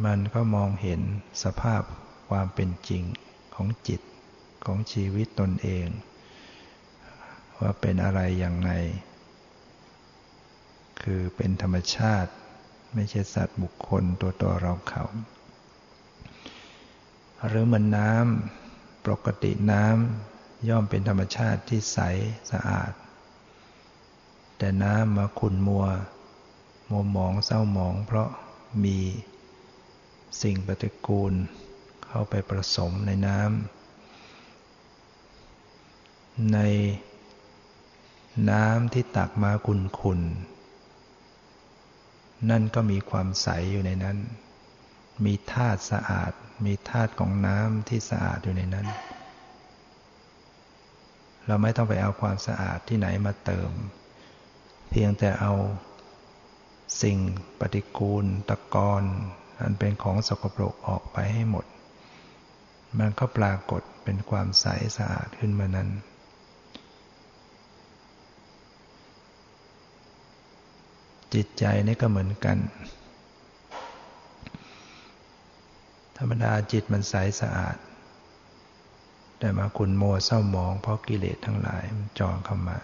[0.05, 1.01] มันก็มองเห็น
[1.43, 1.81] สภาพ
[2.29, 3.03] ความเป็นจริง
[3.55, 4.01] ของจิต
[4.65, 5.87] ของชีวิตตนเอง
[7.59, 8.71] ว่าเป็นอะไรอย่างไร
[11.01, 12.31] คือเป็นธรรมชาติ
[12.93, 15.03] ไม่ใช่สัตว์บุคคลตัวตัวเราเขา
[17.47, 21.99] หรือมันน้ำปกติน้ำย่อมเป็นธรรมชาติที่ใส
[22.51, 22.91] สะอาด
[24.57, 25.85] แต่น้ำมาขุ่นมัว
[26.89, 28.29] มัวหมองเศร้าหมอง เพราะ
[28.83, 28.97] มี
[30.41, 31.33] สิ่งปฏิกูล
[32.05, 33.51] เข้าไปผสมในน้ำ
[36.53, 36.59] ใน
[38.49, 40.21] น้ำที่ตักมาขุนขุน
[42.49, 44.17] นั่นก็มีความใสอยู่ในนั้น
[45.25, 46.31] มีธาตุสะอาด
[46.65, 48.87] มีธาตุของน้ำที่สะอาดอยู่ในนั้น
[51.47, 53.71] เราไม่ต้องไปเอาความสะอาดที่ไหนมาเติม
[54.89, 55.53] เพียงแต่เอา
[57.01, 57.17] สิ่ง
[57.59, 59.03] ปฏิกูลตะกอน
[59.63, 61.65] อันเป็นของสกปรกออกไปให้หมด
[62.99, 64.65] มันก็ปรากฏเป็นความใส
[64.97, 65.89] สะอาดขึ้นมานั้น
[71.33, 72.57] จิตใจนี่ก็เหมือนกัน
[76.17, 77.77] ธรรมดาจิตมันใสสะอาด
[79.39, 82.77] แต่มาคุณโมเศร้ามองเพราะกิเลสทั้งหลายมันจองเข้ามา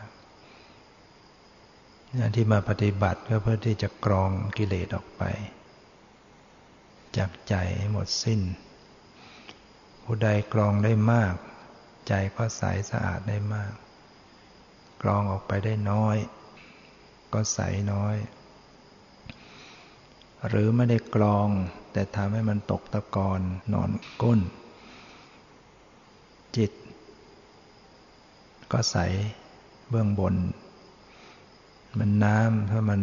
[2.35, 5.23] ที่มาปฏิบัติก็เพื่อที่จะกรองกิเลสออกไป
[7.17, 7.55] จากใจ
[7.91, 8.41] หมดสิ้น
[10.03, 11.35] ผู้ใดกรองได้มาก
[12.07, 13.73] ใจก็ใสสะอาดได้มาก
[15.01, 16.17] กรองออกไปได้น้อย
[17.33, 17.59] ก็ใส
[17.93, 18.15] น้อย
[20.47, 21.47] หรือไม่ได้กรอง
[21.91, 23.39] แต่ทำให้มันตกตะกอน
[23.73, 24.39] นอนก้น
[26.57, 26.71] จิต
[28.71, 28.97] ก็ใส
[29.89, 30.35] เบื้องบน
[31.97, 33.01] มันน้ำถ้ามัน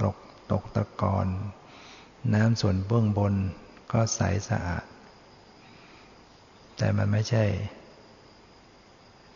[0.00, 0.16] ตก
[0.52, 1.26] ตกตะกอน
[2.34, 3.34] น้ำส่วนเบื้องบน
[3.92, 4.84] ก็ใสสะอาด
[6.76, 7.44] แต่มันไม่ใช่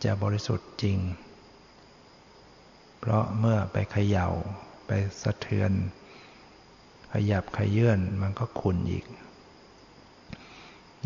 [0.03, 0.97] จะบริสุทธิ์จริง
[2.99, 4.27] เพราะเมื่อไปเขย่า
[4.87, 5.71] ไปสะเทือน
[7.13, 9.05] ขยับขยื่นมันก็ขุ่นอีก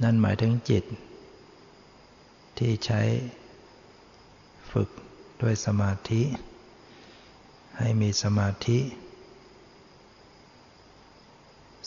[0.04, 0.84] นั่นหมายถึงจิต
[2.58, 3.02] ที่ใช้
[4.72, 4.90] ฝึก
[5.42, 6.22] ด้วยสมาธิ
[7.78, 8.80] ให้มีสมาธิ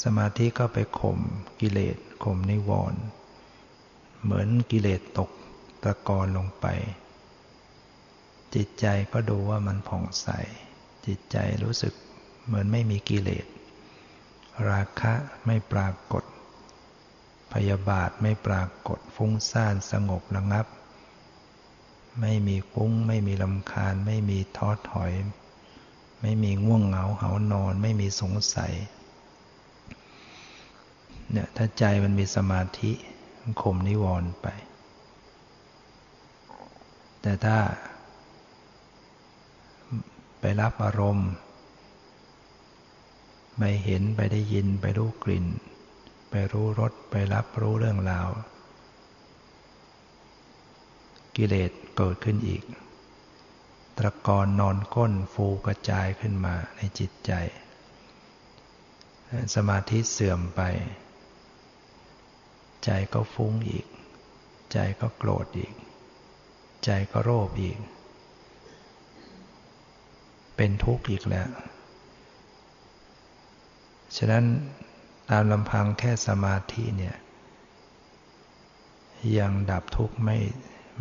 [0.02, 1.18] สมาธิก็ไปข่ม
[1.60, 3.02] กิเลสข่มนิวรณ์
[4.22, 5.30] เหมือนกิเลสตก
[5.84, 6.66] ตะกอนลงไป
[8.54, 10.28] จิตใจก็ดูว่ามันผ่องใส
[11.06, 11.94] จิตใจรู้สึก
[12.46, 13.46] เหมือนไม่มีกิเลส
[14.68, 15.14] ราคะ
[15.46, 16.24] ไม่ปรากฏ
[17.52, 20.66] พยาบาทไม่ปรากฏฟุ้งซ่านสงบระงับ
[22.20, 25.12] ไม่มีฟุ้ง ไม่มีลำคาญ ไม่มีท้อถอย
[26.20, 28.72] ไม่มีง่วงเหงาเหานอน ไม่มีสงสัย
[31.32, 32.92] เนี่ยถ้าใจมันมีสมาธิ
[33.40, 34.48] มันข่มนิวรณ์ไป
[37.22, 37.58] แต่ถ้า
[40.40, 41.30] ไปรับอารมณ์
[43.58, 45.46] ไปเห็นไปได้ยินไปรู้กลิ่น
[46.30, 48.28] ไปรู้รสไปรับรู้เรื่องราว
[51.36, 52.62] กิเลสเกิดขึ้นอีก
[53.96, 57.32] ตะกอนนอนก้นฟูกระจายขึ้นมาในจิตใจ
[59.54, 60.60] สมาธิเสื่อมไป
[62.84, 63.86] ใจก็ฟุ้งอีก
[64.72, 65.74] ใจก็โกรธอีก
[66.84, 67.78] ใจก็โลภอีก
[70.56, 71.48] เป็นทุกข์อีกแล้ว
[74.16, 74.44] ฉะนั้น
[75.30, 77.16] ตามลำพังแค่สมาธิเนี่ย
[79.38, 80.38] ยังดับทุกข์ไม่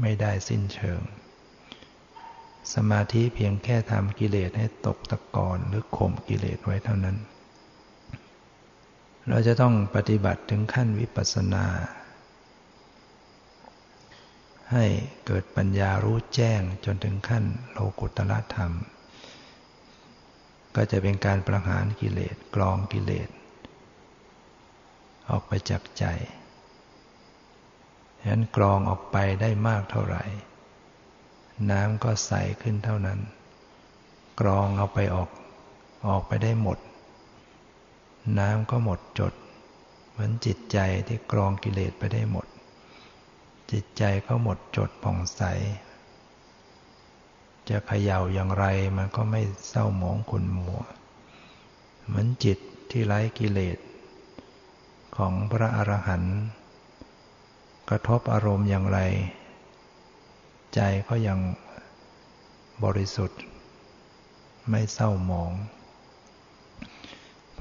[0.01, 1.01] ไม่ได้สิ้นเชิง
[2.73, 7.17] สมาธิเพียงแค่ทำกิเลสให้ตกตะกอนหรือข่มกิเลสไว้เท่านั้น
[9.33, 11.65] เราจะต้องปฏิบัติถึงขั้นวิปัสสนา
[14.71, 14.85] ให้
[15.25, 18.71] เกิดปัญญารู้แจ้งจนถึงขั้นโลกุตละธรรม
[20.75, 23.29] ก็จะเป็นการประหารกิเลสกรองกิเลส
[25.29, 26.05] ออกไปจากใจ
[28.19, 30.23] ฉะนั้นกรองออกไปได้มากเท่าไหร่
[31.71, 33.19] น้ำก็ใสขึ้นเท่านั้น
[34.39, 35.29] กรองเอาไปออก
[36.07, 36.79] ออกไปได้หมด
[38.37, 39.33] น้ำก็หมดจด
[40.09, 42.47] เหมือนจิตใจที่กรองกิเลสไปได้หมด
[43.71, 45.41] จิตใจก็หมดจดผ่องใส
[47.69, 48.65] จะเขย่าอย่างไร
[48.97, 50.81] มันก็ไม่เศร้าหมองขุนมัว
[52.05, 52.57] เหมือนจิต
[52.91, 53.77] ที่ไร้กิเลส
[55.17, 56.37] ของพระอรหันต์
[57.89, 58.99] กระทบอารมณ์อย่างไร
[60.75, 61.39] ใจก็ยัง
[62.83, 63.41] บริสุทธิ์
[64.69, 65.51] ไม่เศร้าหมอง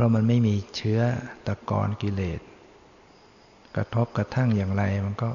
[0.00, 1.00] ราะมันไม่มีเชื้อ
[1.46, 2.40] ตะกอนกิเลส
[3.76, 5.30] กระทบกระทั่งอย่างไรมันก็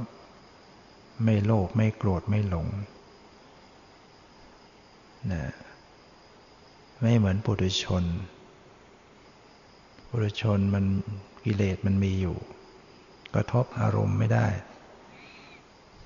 [1.23, 2.67] ไม่โลภไม่โกรธไม่หลง
[5.31, 5.45] นะ
[7.01, 8.03] ไม่เหมือนปุถุชน
[10.09, 10.85] ปุถุชนมัน
[11.45, 12.37] กิเลสมันมีอยู่
[13.35, 14.47] กระทบอารมณ์ไม่ได้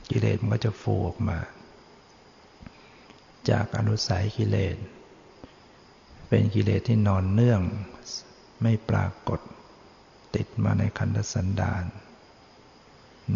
[0.10, 1.38] กิเลสมันก็จะฟูออกมา
[3.50, 4.78] จากอนุสัยกิเลส
[6.28, 7.62] เป็นกิเลสที่นอนเนื่อง
[8.62, 9.40] ไม่ปรากฏ
[10.36, 11.84] ติดมาในคันธสันดาน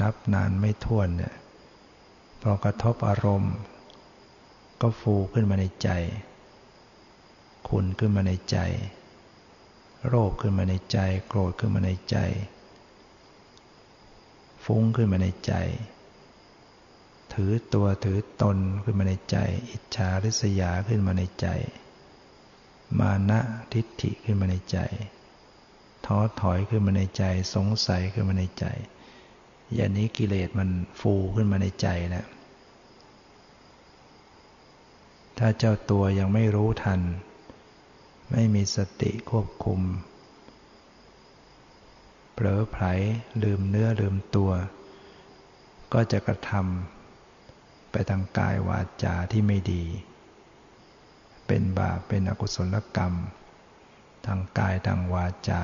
[0.01, 1.35] นับนานไม่ท้วนเนี่ย
[2.41, 3.55] พอกระทบอารมณ์
[4.81, 5.89] ก็ฟูขึ้นมาในใจ
[7.67, 8.57] ขุนขึ้นมาในใจ
[10.07, 12.17] โรคขึ้นมาในใจ โกรธขึ้นมาในใจ
[14.65, 15.53] ฟุ้งขึ้นมาในใจ
[17.33, 19.37] ถือตัวถือตนขึ้นมาในใจ
[19.71, 21.47] อิจฉาริษยาขึ้นมาในใจ
[22.99, 23.39] มานะ
[23.73, 24.77] ทิฏฐิขึ้นมาในใจ
[26.05, 27.23] ท้อถอยขึ้นมาในใจ
[27.55, 28.65] สงสัยขึ้นมาในใจ
[29.73, 30.69] อย่างนี้กิเลสมัน
[30.99, 32.27] ฟูขึ้นมาในใจแล้ว
[35.37, 37.01] ถ้าเจ้าตัวยังไม่รู้ทัน
[38.31, 39.81] ไม่มีสติควบคุม
[42.33, 42.85] เผลอไผล
[43.43, 44.51] ลืมเนื้อลืมตัว
[45.93, 49.83] ก็จะกระทำไปทางกายวาจาที่ไม่ดี
[51.47, 53.13] เป็นบาปเป็นอกุศลกรรม
[54.25, 55.63] ทางกายทางวาจา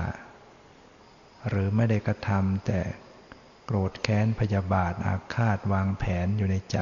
[1.48, 2.82] หรือไม่ได้กระทำแต่
[3.66, 6.80] โกรธแค้นพยาบาทอาฆาตวางแผนอยู่ในใจ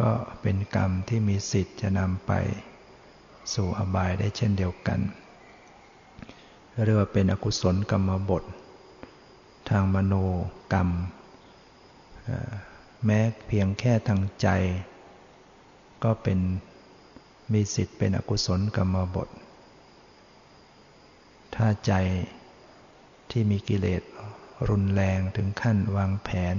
[0.00, 0.12] ก็
[0.42, 2.32] เป็นกรรมที่มีสิทธิ์จะนำไป
[3.54, 5.00] สู่อบายได้เช่นเดียวกัน
[6.84, 8.44] เรียกว่าเป็นอกุศลกรรมบท
[9.70, 10.14] ทางมโน
[10.72, 10.88] กรรม
[13.04, 14.48] แม้เพียงแค่ทางใจ
[16.04, 16.38] ก็เป็น
[17.52, 19.28] มีสิทธิ์เป็นอกุศลกรรมบท
[21.54, 21.92] ถ้าใจ
[23.30, 24.02] ที่มีกิเลส
[24.68, 26.56] รุนแรงถึงขั้นวางแผน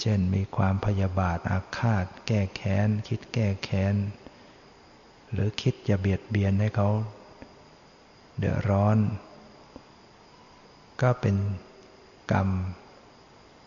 [0.00, 3.94] เช่นมีความพยาบาทอาฆาต แก้แค้น คิดแก้แค้น
[5.32, 6.88] หรือคิดจะเบียดเบียนให้เขา
[8.38, 8.98] เดือดร้อน
[11.02, 11.36] ก็เป็น
[12.32, 12.48] กรรม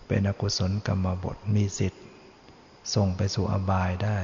[0.07, 2.03] เป็นอกุศลกรรมบทมีสิทธิ์
[2.95, 4.17] ส่งไปสู่อบายได้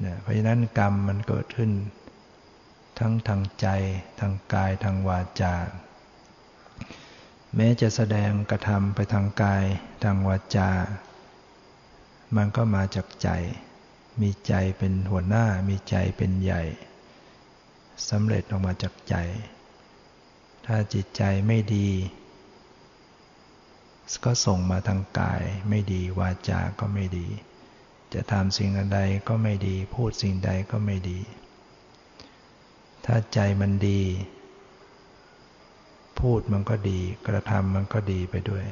[0.00, 1.70] เนี่ยเพราะฉะนั้นกรรมมันเกิดขึ้น
[2.98, 3.66] ทั้งทางใจ
[4.20, 5.54] ทางกายทางวาจา
[7.56, 9.64] แม้จะแสดงกระทำไปทางกาย
[10.04, 10.70] ทางวาจา
[12.36, 13.28] มันก็มาจากใจ
[14.20, 16.62] มีใจเป็นหัวหน้ามีใจเป็นใหญ่
[18.08, 19.16] สำเร็จออกมาจากใจ
[20.66, 21.88] ถ้าจิตใจไม่ดี
[24.24, 27.26] ก็ส่งมาทางกายไม่ดีวาจาก็ไม่ดี
[28.16, 31.18] จะทำสิ่งใดก็ไม่ดี พูดสิ่งใดก็ไม่ดี
[33.04, 34.00] ถ้าใจมันดี
[36.20, 38.64] พูดมันก็ดี กระทำมันก็ดีไปด้วย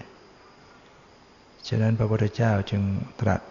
[1.69, 2.83] ฉะนั้นพระพุทธเจ้าจึง
[3.21, 3.43] ตรัส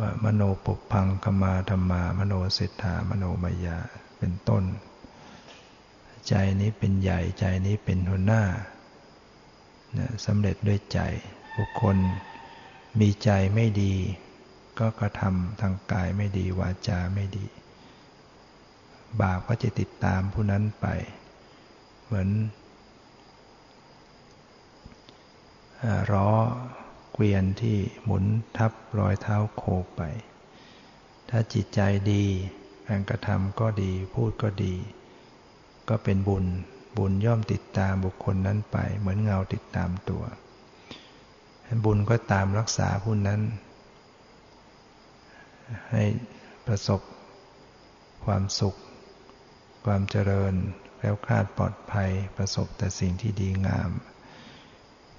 [0.00, 3.78] ว่ามโนปุพังกมาธรรมามโนสิทธามโนมายา
[4.18, 4.64] เป็นต้น
[6.28, 8.42] ใจนี้เป็นใหญ่ใจนี้เป็นหัวหน้า
[10.26, 11.00] สำเร็จด้วยใจ
[11.56, 11.96] บุคคล
[13.00, 13.94] มีใจไม่ดี
[14.78, 17.46] ก็กระทำทางกายไม่ดีวาจาไม่ดี
[19.20, 20.86] บาปก็จะติดตามผู้นั้นไป
[22.04, 22.28] เหมือน
[26.12, 26.30] ล้อ
[27.12, 28.24] เกวียนที่หมุน
[28.56, 29.62] ทับรอยเท้าโค
[29.96, 30.02] ไป
[31.28, 31.80] ถ้าจิตใจ
[32.12, 32.24] ดี
[32.88, 34.74] การกระทำก็ดีพูดก็ดี
[35.88, 36.44] ก็เป็นบุญ
[36.96, 40.24] บุญย่อมติดตามบุคคลนั้นไป เหมือนเงาติดตามตัว
[41.84, 43.40] บุญก็ตามรักษาผู้นั้น
[45.90, 46.04] ให้
[46.66, 47.00] ประสบ
[48.24, 48.78] ความสุข
[49.84, 50.54] ความเจริญ
[51.00, 53.90] แล้วคลาดปลอดภัยประสบแต่สิ่งที่ดีงาม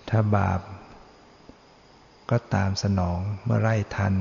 [0.10, 0.62] ถ้าบาป
[2.32, 4.16] ก็ตามสนองเมื่อไร่ทัน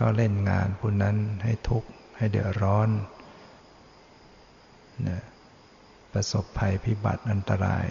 [0.00, 2.88] ก็เล่นงานผู้นั้นให้ทุกข์ให้เดือดร้อน
[5.08, 5.22] นะ
[6.12, 7.86] ประสบภัยพิบัติอันตราย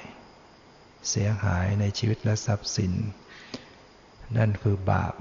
[1.10, 2.93] เสียหายในชีวิตและทรัพย์สิน
[4.38, 5.14] นั่นคือบาป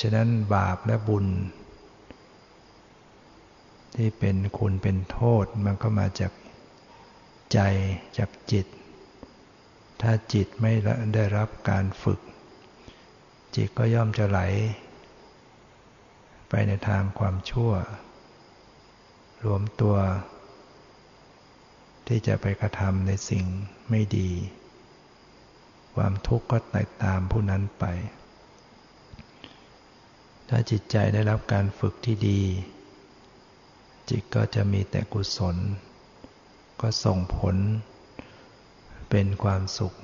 [0.00, 1.26] ฉะนั้นบาปและบุญ
[3.96, 6.32] ที่เป็นคุณเป็นโทษมันก็มาจาก
[7.52, 7.58] ใจ
[8.18, 8.66] จากจิต
[10.02, 10.72] ถ้าจิตไม่
[11.14, 12.20] ได้รับการฝึก
[13.56, 14.40] จิตก็ย่อมจะไหล
[16.48, 17.72] ไปในทางความชั่ว
[19.44, 19.96] รวมตัว
[22.06, 23.44] ที่จะไปกระทำในสิ่ง
[23.90, 24.30] ไม่ดี
[25.96, 27.84] ความทุกข์ก็ติดตามผู้นั้นไป
[30.48, 32.40] ถ้าจิตใจได้รับการฝึกที่ดี
[34.10, 35.56] จิตก็จะมีแต่กุศล
[36.80, 37.56] ก็ส่งผล
[39.10, 39.94] เป็นความสุข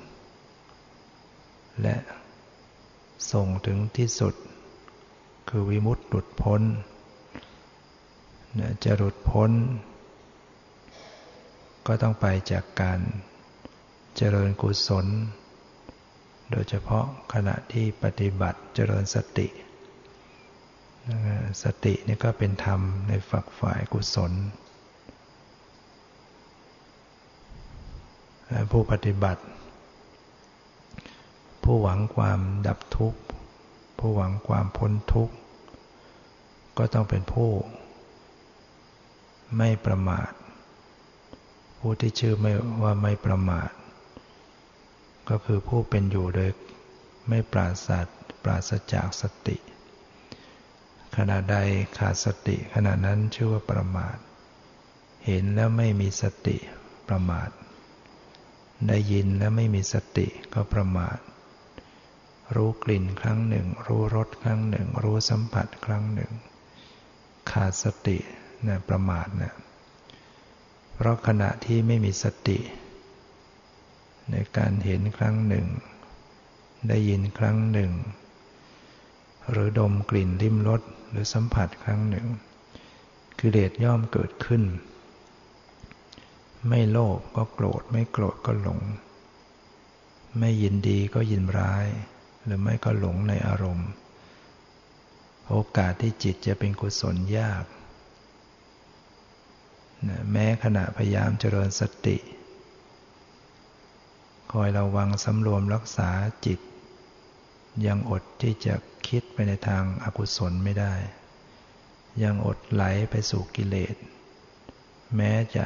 [1.81, 1.95] และ
[3.31, 4.33] ส่งถึงที่สุด
[5.49, 6.61] คือวิมุตติหลุดพ้น
[8.83, 9.51] จะหลุดพ้น
[11.87, 12.99] ก็ต้องไปจากการ
[14.15, 15.07] เจริญกุศล
[16.51, 19.47] โดยเฉพาะขณะที่ปฏิบัติเจริญสติ
[21.63, 24.31] สตินี่ก็เป็นธรรมในฝักฝ่ายกุศล
[28.71, 29.43] ผู้ปฏิบัติ
[31.63, 33.19] ผู้หวังความดับทุกข์
[33.99, 35.35] ผู้หวังความพ้นทุกข์
[36.77, 37.51] ก็ต้องเป็นผู้
[39.57, 40.31] ไม่ประมาท
[41.85, 42.53] ผู้ที่ชื่อไม่
[42.83, 43.71] ว่าไม่ประมาท
[45.29, 46.49] ก็คือผู้เป็นอยู่โดย
[47.29, 47.99] ไม่ปราศา
[48.43, 49.57] ปราศจากสติ
[51.15, 51.57] ขณะใด
[51.97, 54.17] ขาดสติขณะนั้นชื่อว่าประมาท
[55.25, 56.57] เห็นแล้วไม่มีสติ
[57.09, 57.49] ประมาท
[58.87, 61.17] ได้ยินแล้วไม่มีสติก็ประมาท
[62.55, 66.31] รู้กลิ่นครั้งหนึ่ง รู้รสครั้งหนึ่ง รู้สัมผัสครั้งหนึ่ง
[67.51, 68.17] ขาดสติ
[68.67, 69.53] นะประมาทนะ
[70.95, 72.59] เพราะขณะที่ไม่มีสติ
[74.31, 75.67] ในการเห็นครั้งหนึ่ง
[76.87, 77.91] ได้ยินครั้งหนึ่ง
[79.51, 82.27] หรือดมกลิ่นริมรสหรือสัมผัสครั้งหนึ่ง
[83.39, 84.63] กิเลสย่อมเกิดขึ้น
[86.67, 88.81] ไม่โลภก็โกรธไม่โกรธก็หลง
[90.39, 91.87] ไม่ยินดีก็ยินร้าย
[92.43, 93.89] หรือไม่ก็หลงในอารมณ์
[95.49, 97.63] โอกาสที่จิตจะเป็นกุศลยาก
[100.31, 102.17] แม้ขณะพยายามเจริญสติ
[104.51, 106.09] คอยระวังสำรวมรักษา
[106.45, 106.59] จิต
[107.85, 108.75] ยังอดที่จะ
[109.07, 110.93] คิดไปในทางอากุศลไม่ได้
[112.23, 113.95] ยังอดไหลไปสู่กิเลส
[115.15, 115.65] แม้จะ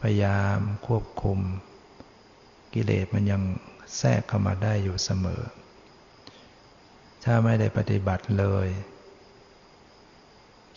[0.00, 1.38] พยายามควบคุม
[2.74, 3.42] กิเลสมันยัง
[3.96, 5.42] แทรกเข้ามาได้อยู่เสมอ
[7.24, 8.68] ถ้าไม่ได้ปฏิบัติเลย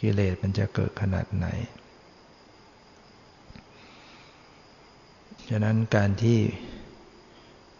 [0.01, 1.47] กิเลสมันจะเกิดขนาดไหน
[5.49, 6.39] ฉะนั้นการที่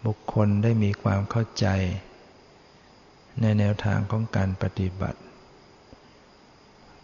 [0.05, 1.67] บุคคลได้มีความเข้าใจ
[3.41, 5.19] ในแนวทางของการปฏิบัติ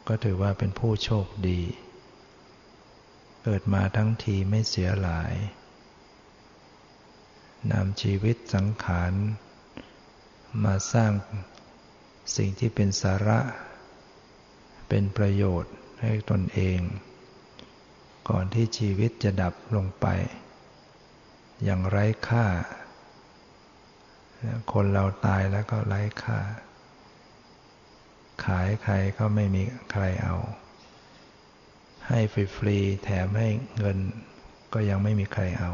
[0.07, 1.61] ก็ถือว่าเป็นผู้โชคดี
[3.43, 5.34] เกิดมาทั้งทีไม่เสียหลาย
[7.72, 9.13] นำชีวิตสังขาร
[10.63, 11.11] มาสร้าง
[12.36, 13.39] สิ่งที่เป็นสาระ
[14.89, 16.80] เป็นประโยชน์ให้ตนเอง
[18.30, 20.07] ก่อนที่ชีวิตจะดับลงไป
[21.66, 22.45] อย่างไร้ค่า
[24.74, 26.39] คนเราตายแล้วก็ไร้ค่า
[28.45, 30.36] ขายใครก็ไม่มีใครเอา
[32.07, 33.47] ให้ฟรีๆแถมให้
[33.78, 33.97] เงิน
[34.74, 35.72] ก็ยังไม่มีใครเอา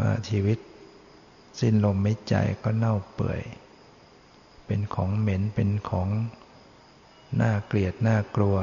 [0.00, 0.58] มาชีวิต
[1.60, 3.42] สิ้นลมไม่ใจก็เน่าเปื่อย
[4.66, 6.08] เป็นของเหม็นเป็นของ
[7.40, 8.56] น่าเกลียดน่ากลัว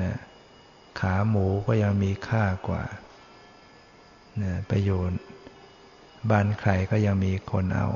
[0.00, 0.14] นะ
[1.06, 2.84] ขาหมูก็ยังมีค่ากว่า
[4.42, 5.20] นะประโยชน์
[6.30, 7.88] บ้านใครก็ยังมีคนเอา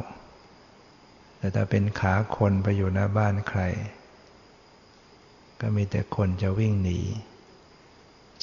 [1.38, 3.62] แต่ถ้าเป็นขาคนไปอยู่หน้าบ้านใคร
[5.61, 7.00] ก็มีแต่คนจะวิ่งหนี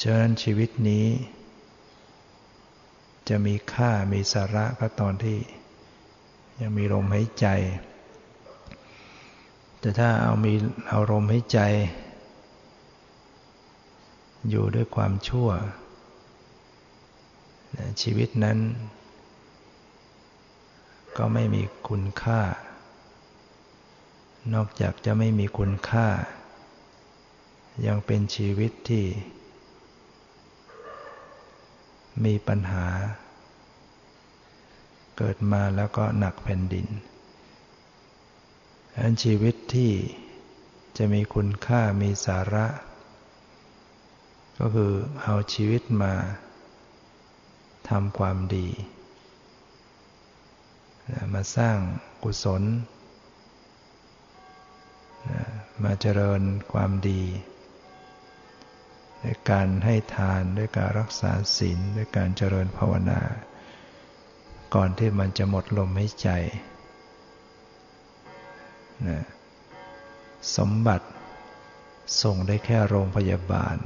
[0.02, 1.06] ฉะนั้นชีวิตนี้
[3.30, 5.38] จะมีค่ามีสาระก็ตอนที่
[6.62, 7.48] ยังมีลมหายใจ
[9.80, 10.54] แต่ถ้าเอามี
[10.90, 11.60] เอาลมหายใจ
[14.50, 15.50] อยู่ด้วยความชั่ว
[18.02, 18.60] ชีวิตนั้น
[21.18, 22.42] ก็ไม่มีคุณค่า
[24.54, 26.08] นอกจากจะไม่มีคุณค่า
[27.88, 29.06] ยังเป็นชีวิตที่
[32.26, 32.88] มีปัญหา
[35.18, 36.88] เกิดมาแล้วก็หนักแผ่นดิน
[39.00, 39.92] อันชีวิตที่
[40.98, 42.66] จะมีคุณค่ามีสาระ
[44.60, 44.92] ก็คือ
[45.24, 46.14] เอาชีวิตมา
[47.90, 48.68] ทำความดี
[51.34, 51.78] มาสร้าง
[52.24, 52.64] กุศล
[55.84, 56.42] มาเจริญ
[56.74, 57.22] ความดี
[59.24, 63.22] ด้วยการให้ทานด้วยการรักษาศีลด้วยการเจริญภาวนา
[64.76, 66.30] ก่อนที่มันจะหมดลมหายใจ
[70.58, 71.08] สมบัติ
[72.22, 73.78] ส่งได้แค่โรงพยาบาล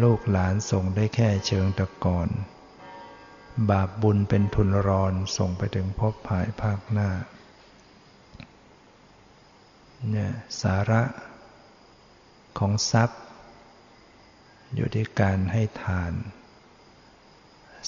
[0.00, 2.28] ลูกหลานส่งได้แค่เชิงตะกอน
[3.70, 7.10] บาปบุญเป็นทุนรอนส่งไปถึงพบภายภาคหน้า
[10.10, 10.32] เนี่ย
[10.62, 11.02] สาระ
[12.58, 13.22] ของทรัพย์
[14.74, 16.12] อยู่ที่การให้ทาน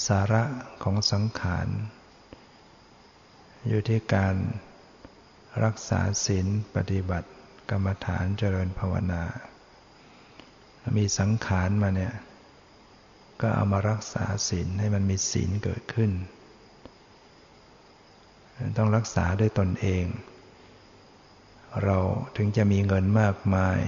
[0.07, 0.43] สาระ
[0.83, 1.67] ของสังขาร
[3.67, 4.35] อยู่ที่การ
[5.63, 7.29] รักษาศีลปฏิบัติ
[7.69, 9.23] กรรมฐานเจริญภาวนา
[10.97, 12.13] มีสังขารมาเนี่ย
[13.41, 16.11] ก็เอามารักษาศีลให้มันมีศีลเกิดขึ้น
[18.77, 20.05] ต้องรักษาด้วยตนเอง
[21.83, 21.97] เรา
[22.37, 23.79] ถึงจะมีเงินมากมาย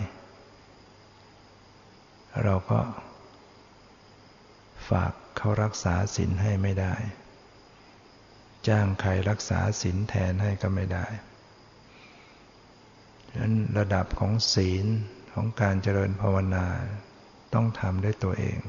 [2.43, 2.80] เราก็
[4.89, 6.93] ฝากเขารักษาศีลให้ไม่ได้
[8.68, 11.06] จ้างใครรักษาศีลแทนให้ก็ไม่ได้
[13.30, 14.86] ฉะนั้นระดับของศีล
[15.39, 16.67] ของการเจริญภาวนา
[17.53, 18.59] ต้องทำด้วยตัวเอง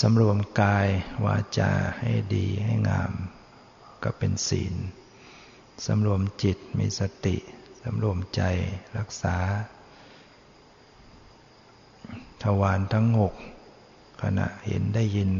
[0.00, 0.88] สำรวมกาย
[1.24, 3.12] วาจาให้ดีให้งาม
[4.04, 4.74] ก็เป็นศีล
[5.86, 7.36] สำรวมจิตมีสติ
[7.82, 8.42] สำรวมใจ
[8.98, 9.36] รักษา
[12.42, 13.34] ทวารทั้งหก
[14.22, 15.30] ขณะเห็นได้ยิน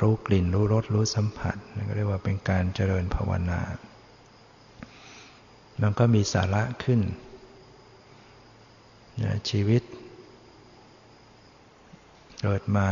[0.00, 3.60] รู้กลิ่นรู้รสรู้สัมผัสนั่นก็เรียกว่าเป็นการเจริญภาวนา
[5.80, 7.02] มันก็มีสาระขึ้น
[9.50, 9.82] ชีวิต
[12.42, 12.88] เกิดมา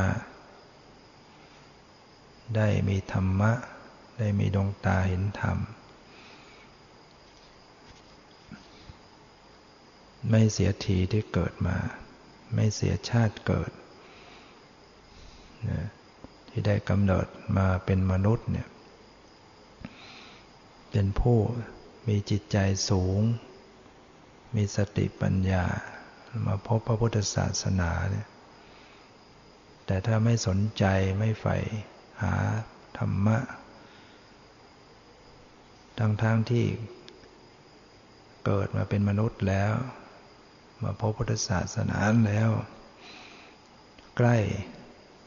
[2.57, 3.53] ได้มีธรรมะ
[4.19, 5.59] ได้มีดวงตาเห็นธรรม
[10.31, 11.77] ไม่เสียทีที่เกิดมา
[12.55, 13.71] ไม่เสียชาติเกิด
[16.49, 17.27] ที่ได้กำเนิด
[17.59, 18.69] มาเป็นมนุษย์เนี่ย
[20.91, 21.39] เป็นผู้
[22.09, 22.57] มีจิตใจ
[22.89, 23.21] สูง
[24.55, 25.65] มีสติปัญญา
[26.47, 28.27] มาพบพระพุทธศาสนาเนี่ย
[29.87, 30.85] แต่ถ้าไม่สนใจ
[31.19, 31.57] ไม่ใฝ่
[32.23, 32.35] หา
[32.99, 33.39] ธรรมะ
[35.99, 36.67] ทั้งๆทที่
[38.45, 39.73] เกิดมาเป็นมนุษย์แล้ว
[40.85, 42.51] มาพบพุทธศาสนาแล้ว
[44.17, 44.37] ใกล้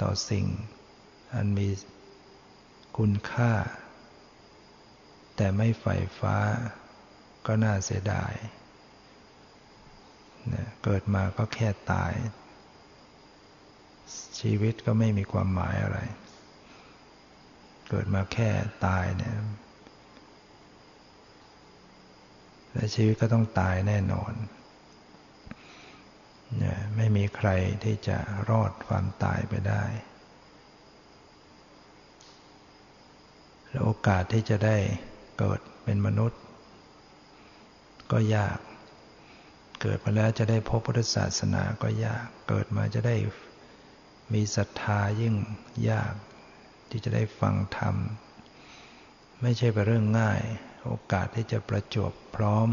[0.01, 0.45] ต่อสิ่ง
[1.33, 1.69] อันมี
[2.97, 3.53] คุณค่า
[5.35, 6.37] แต่ไม่ใฝ่ฟ้า
[7.45, 8.33] ก็น่าเสียดาย
[10.83, 12.13] เกิดมาก็แค่ตาย
[14.39, 15.99] ชีวิตก็ไม่มีความหมายอะไร
[17.89, 18.49] เกิดมาแค่
[18.85, 19.35] ตายเนี่ย
[22.73, 24.33] และชีวิตก็ต้องตายแน่นอน
[26.57, 27.49] เนี่ยไม่มีใคร
[27.83, 28.17] ที่จะ
[28.49, 29.83] รอดความตายไปได้
[33.69, 34.77] และโอกาสที่จะได้
[35.37, 36.41] เกิดเป็นมนุษย์
[38.11, 38.57] ก็ยาก
[39.81, 43.15] เกิดมาแล้วจะได้พบพุทธศาสนาก็ยาก เกิดมาจะได้
[44.33, 45.35] มีศรัทธายิ่ง
[45.89, 46.13] ยาก
[46.89, 47.95] ที่จะได้ฟังธรรม
[49.41, 50.41] ไม่ใช่เป็นเรื่องง่าย
[50.85, 52.69] โอกาสที่จะประจวบพร้อม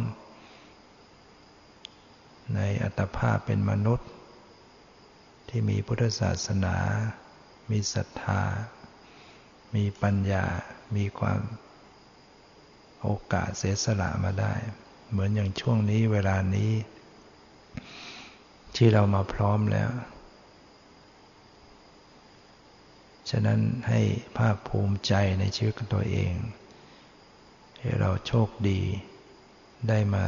[2.55, 4.09] ในอัตภาพเป็นมนุษย์
[5.49, 6.77] ที่มีพุทธศาสนา
[7.71, 8.43] มีศรัทธา
[9.75, 10.45] มีปัญญา
[10.97, 11.41] มีความ
[13.03, 14.55] โอกาสเสียสละมาได้
[15.11, 16.71] เหมือนอย่างช่วงนี้เวลานี้
[18.77, 19.91] ที่เรามาพร้อมแล้ว
[23.31, 24.01] ฉะนั้นให้
[24.39, 26.33] ภาคภูมิใจในชีวิตของตัวเอง
[27.79, 28.81] ให้เราโชคดี
[29.89, 30.27] ได้มา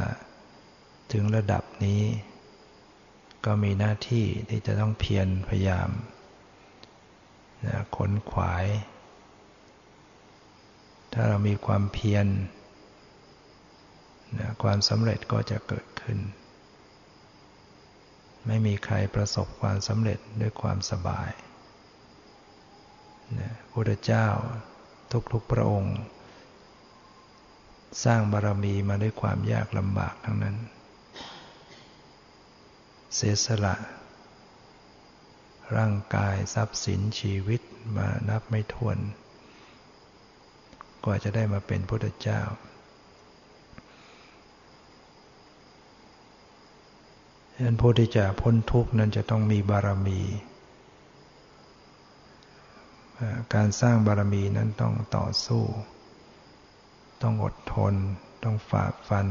[1.11, 2.01] ถึงระดับนี้
[3.45, 5.89] ก็มีหน้าที่ที่จะต้องเพียรพยายาม
[7.65, 8.65] นะขนขวาย
[11.13, 12.27] ถ้าเรามีความเพียร
[14.39, 16.17] นะความสำเร็จก็จะเกิดขึ้น
[18.47, 21.29] ไม่มีใครประสบความสำเร็จด้วยความสบาย
[23.71, 24.27] พุทธเจ้า
[25.33, 25.97] ทุกๆพระองค์
[28.03, 30.57] สร้างบารมีมาด้วยความยากลำบากทั้งนั้น
[33.15, 33.75] เสียสละ
[35.75, 37.61] ร่างกายทรัพย์สินชีวิต
[37.97, 38.97] มานับไม่ถ้วน
[41.05, 42.41] กว่าจะได้มาเป็นพุทธเจ้า
[47.59, 50.21] ฉะนั้นผู้ที่จะพ้นทุกข์นั้นจะต้องมีบารมี
[53.53, 55.63] การสร้างบารมีนั้นต้องต่อสู้
[57.21, 57.93] ต้องอดทน
[58.43, 59.27] ต้องฝ่าฟัน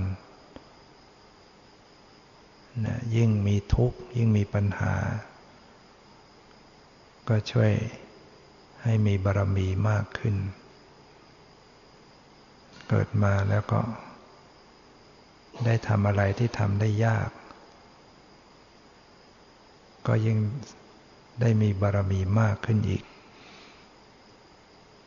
[2.85, 4.95] นะยิ่งมีทุกข์ยิ่งมีปัญหา
[7.29, 7.73] ก็ช่วย
[8.83, 10.37] ให้มีบารมีมากขึ้น
[12.89, 13.81] เกิดมาแล้วก็
[15.65, 17.31] ได้ทำอะไรที่ทำได้ยาก
[20.07, 20.39] ก็ยิ่ง
[21.41, 23.03] ได้มีบารมีมากขึ้นอีก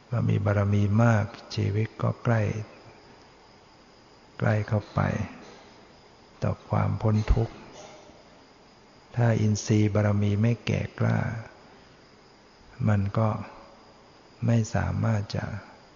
[0.10, 1.26] ว่ามีบารมีมาก
[1.56, 2.42] ชีวิตก็ใกล้
[4.40, 5.00] ใกล้เข้าไป
[6.44, 7.56] ต่อความพ้นทุกข์
[9.16, 11.18] ถ้าอินทรีย์บารมีไม่แก่กล้า
[12.88, 13.30] มันก็
[14.46, 15.46] ไม่สามารถจะ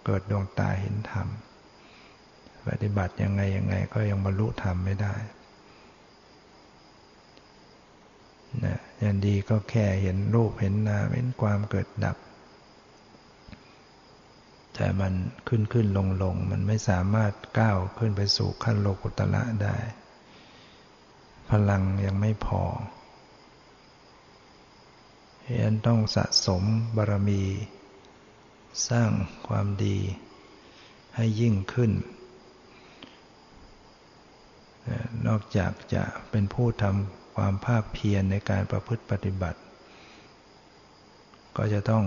[0.04, 1.28] เกิดดวงตาเห็นธรรม
[2.68, 5.14] ปฏิบัติยังไงยังไงก็ยังบรรลุธรรมไม่ได้
[8.64, 12.16] นะอย่างดีก็แค่เห็นรูปเห็นนามเห็นความเกิดดับ
[14.74, 15.12] แต่มัน
[15.48, 19.76] ขึ้นขึ้นลงลงมันไม่สามารถก้าวขึ้นไปสู่ขั้นโลกุตละได้
[21.50, 22.62] พลังยังไม่พอ
[25.44, 26.62] ฉะนั้นต้องสะสม
[26.96, 27.42] บารมี
[28.88, 29.10] สร้าง
[29.48, 29.98] ความดี
[31.16, 31.92] ให้ยิ่งขึ้น
[35.26, 39.60] นอกจากจะเป็นผู้ทำ ความภาคเพียรในการประพฤติปฏิบัติ
[41.56, 42.04] ก็จะต้อง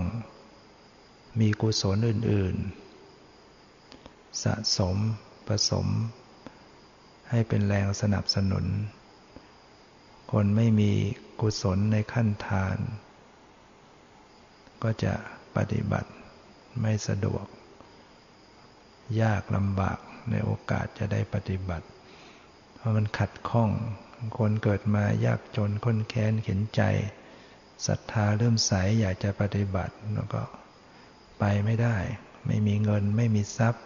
[1.40, 2.56] มีกุศลอื่น
[3.54, 4.96] ๆ สะสม
[5.48, 5.86] ผสม
[7.30, 8.64] ให้เป็นแรงสนับสนุน
[10.32, 10.92] คนไม่มี
[11.40, 12.76] กุศลในขั้นทาน
[14.82, 15.14] ก็จะ
[15.56, 16.10] ปฏิบัติ
[16.80, 17.44] ไม่สะดวก
[19.22, 19.98] ยากลำบาก
[20.30, 21.86] ในโอกาสจะได้ปฏิบัติ
[22.74, 23.70] เพราะมันขัดข้อง
[24.38, 26.82] คนเกิดมายากจนค้นแค้นเข็นใจ
[27.86, 30.42] ศรัทธาเริ่มใสอยากจะปฏิบัติแล้วก็
[31.38, 31.96] ไปไม่ได้
[32.46, 33.82] ไม่มีเงินไม่มีทรัพย์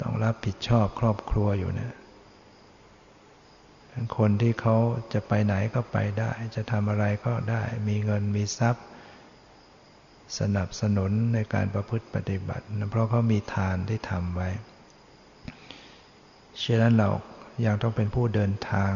[0.00, 1.92] ต้องรับผิดชอบครอบครัวอยู่นะ
[4.18, 4.76] คนที่เขา
[5.12, 8.84] จะไปไหนก็ไปได้ จะทำอะไรก็ได้ มีเงินมีทรัพย์
[10.38, 14.48] สนับสนุนในการประพฤติปฏิบัติเพราะเขามีทานที่ทำไว้
[16.58, 17.08] เช่นนั้นเรา
[17.64, 18.94] ยังต้องเป็นผู้เดินทาง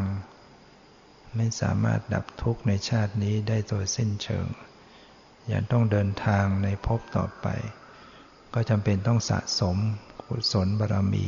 [1.35, 4.47] ไม่สามารถดับทุกข์ในชาตินี้ได้โดยสิ้นเชิง
[5.51, 7.47] ยังต้องเดินทางในภพต่อไป
[8.53, 9.77] ก็จำเป็นต้องสะสม
[10.29, 11.27] กุศลบารมี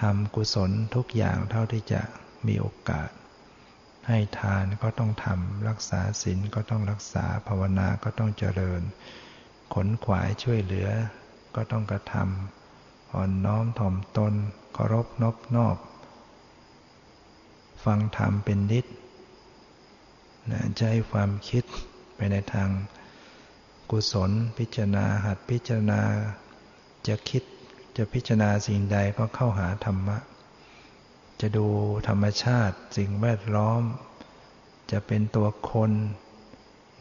[0.00, 2.02] ทำกุศลทุกอย่างเท่าที่จะ
[2.46, 3.10] มีโอกาส
[4.08, 8.82] ให้ทานก็ต้องทำรักษาศีลก็ต้องรักษาภาวนาก็ต้องเจริญ
[9.74, 10.88] ขนขวายช่วยเหลือ
[11.56, 14.34] ก็ต้องกระทำอ่อนน้อมถ่อมตน
[14.74, 15.76] เคารพนบนอบ
[17.84, 18.86] ฟังธรรมเป็นนิด
[20.50, 21.64] นะใช้ความคิด
[22.16, 22.70] ไปในทาง
[23.90, 26.00] กุศลพิจารณาหัดพิจารณา
[27.08, 27.42] จะคิด
[27.96, 30.18] จะพิจารณาสิ่งใดก็เข้าหาธรรมะ
[31.40, 31.66] จะดู
[32.08, 33.82] ธรรมชาติสิ่งแวดล้อม
[34.90, 35.92] จะเป็นตัวคน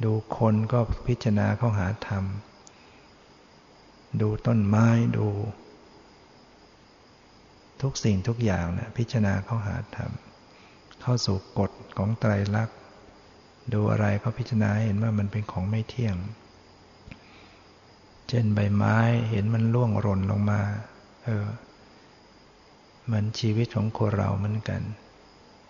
[0.04, 2.24] ดูคนก็พิจารณาเข้าหาธรรม
[4.22, 5.28] ดูต้นไม้ดู
[7.82, 10.12] ทุกสิ่งทุกอย่างนะพิจารณาเข้าหาธรรม
[11.08, 12.78] เข้าสู่กฎของไตรลักษณ์
[13.74, 16.16] ดูอะไรก็พิจารณาเห็นว่ามันเป็นของไม่เที่ยง
[18.28, 18.98] เช่นใบไม้
[19.30, 20.62] เห็นมันร่วงหล่นลงมา
[21.24, 21.48] เออ
[23.04, 24.82] เหมือนชีวิตของคนเราเหมือนกัน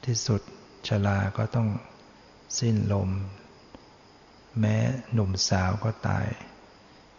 [0.05, 0.41] ที่สุด
[0.87, 1.67] ชลาก็ต้อง
[2.59, 3.09] สิ้นลม
[4.59, 4.77] แม้
[5.13, 6.27] หนุ่มสาวก็ตาย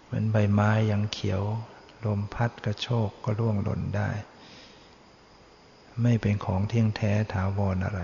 [0.05, 1.43] เหมือนใบไม้ยังเขียว
[2.07, 4.11] ลมพัดกระโชกก็ร่วงหล่นได้
[6.03, 8.03] ไม่เป็นของเที่ยงแท้ถาวรอะไร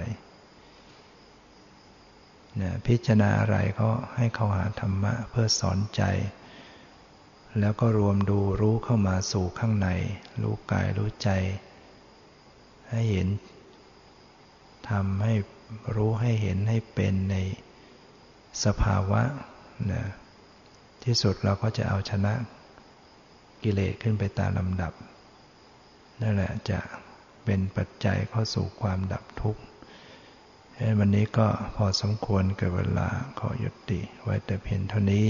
[2.57, 6.03] เนี่ยพิจารณาอะไรก็ให้เข้าหาธรรมะเพื่อสอนใจ
[7.61, 9.89] แล้วก็รวมดูรู้เข้ามาสู่ข้างใน
[10.43, 11.31] รู้กายรู้ใจ
[12.91, 13.29] ให้เห็น
[14.91, 15.35] ทำให้
[15.97, 17.37] รู้ให้เห็นให้เป็นใน
[18.65, 19.23] สภาวะ
[19.93, 20.03] นะ
[21.05, 22.35] ที่สุดเราก็จะเอาชนะ
[23.63, 24.93] กิเลสขึ้นไปตามลำดับ
[26.23, 26.79] นั่นแหละจะ
[27.45, 29.63] เป็นปัจจัยเข้าสู่ความดับทุกข์
[30.99, 35.27] วันนี้ก็พอสมควรกับเวลาขอยุติไว้แต่เพียงเท่านี้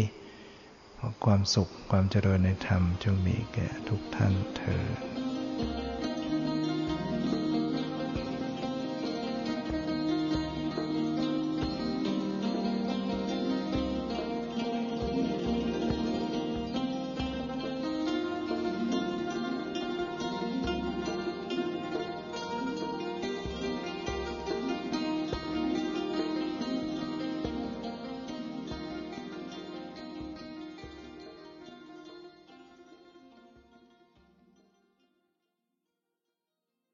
[1.24, 4.84] ความสุขความเจริญในธรรมจงมีแก่ทุกท่านเธอ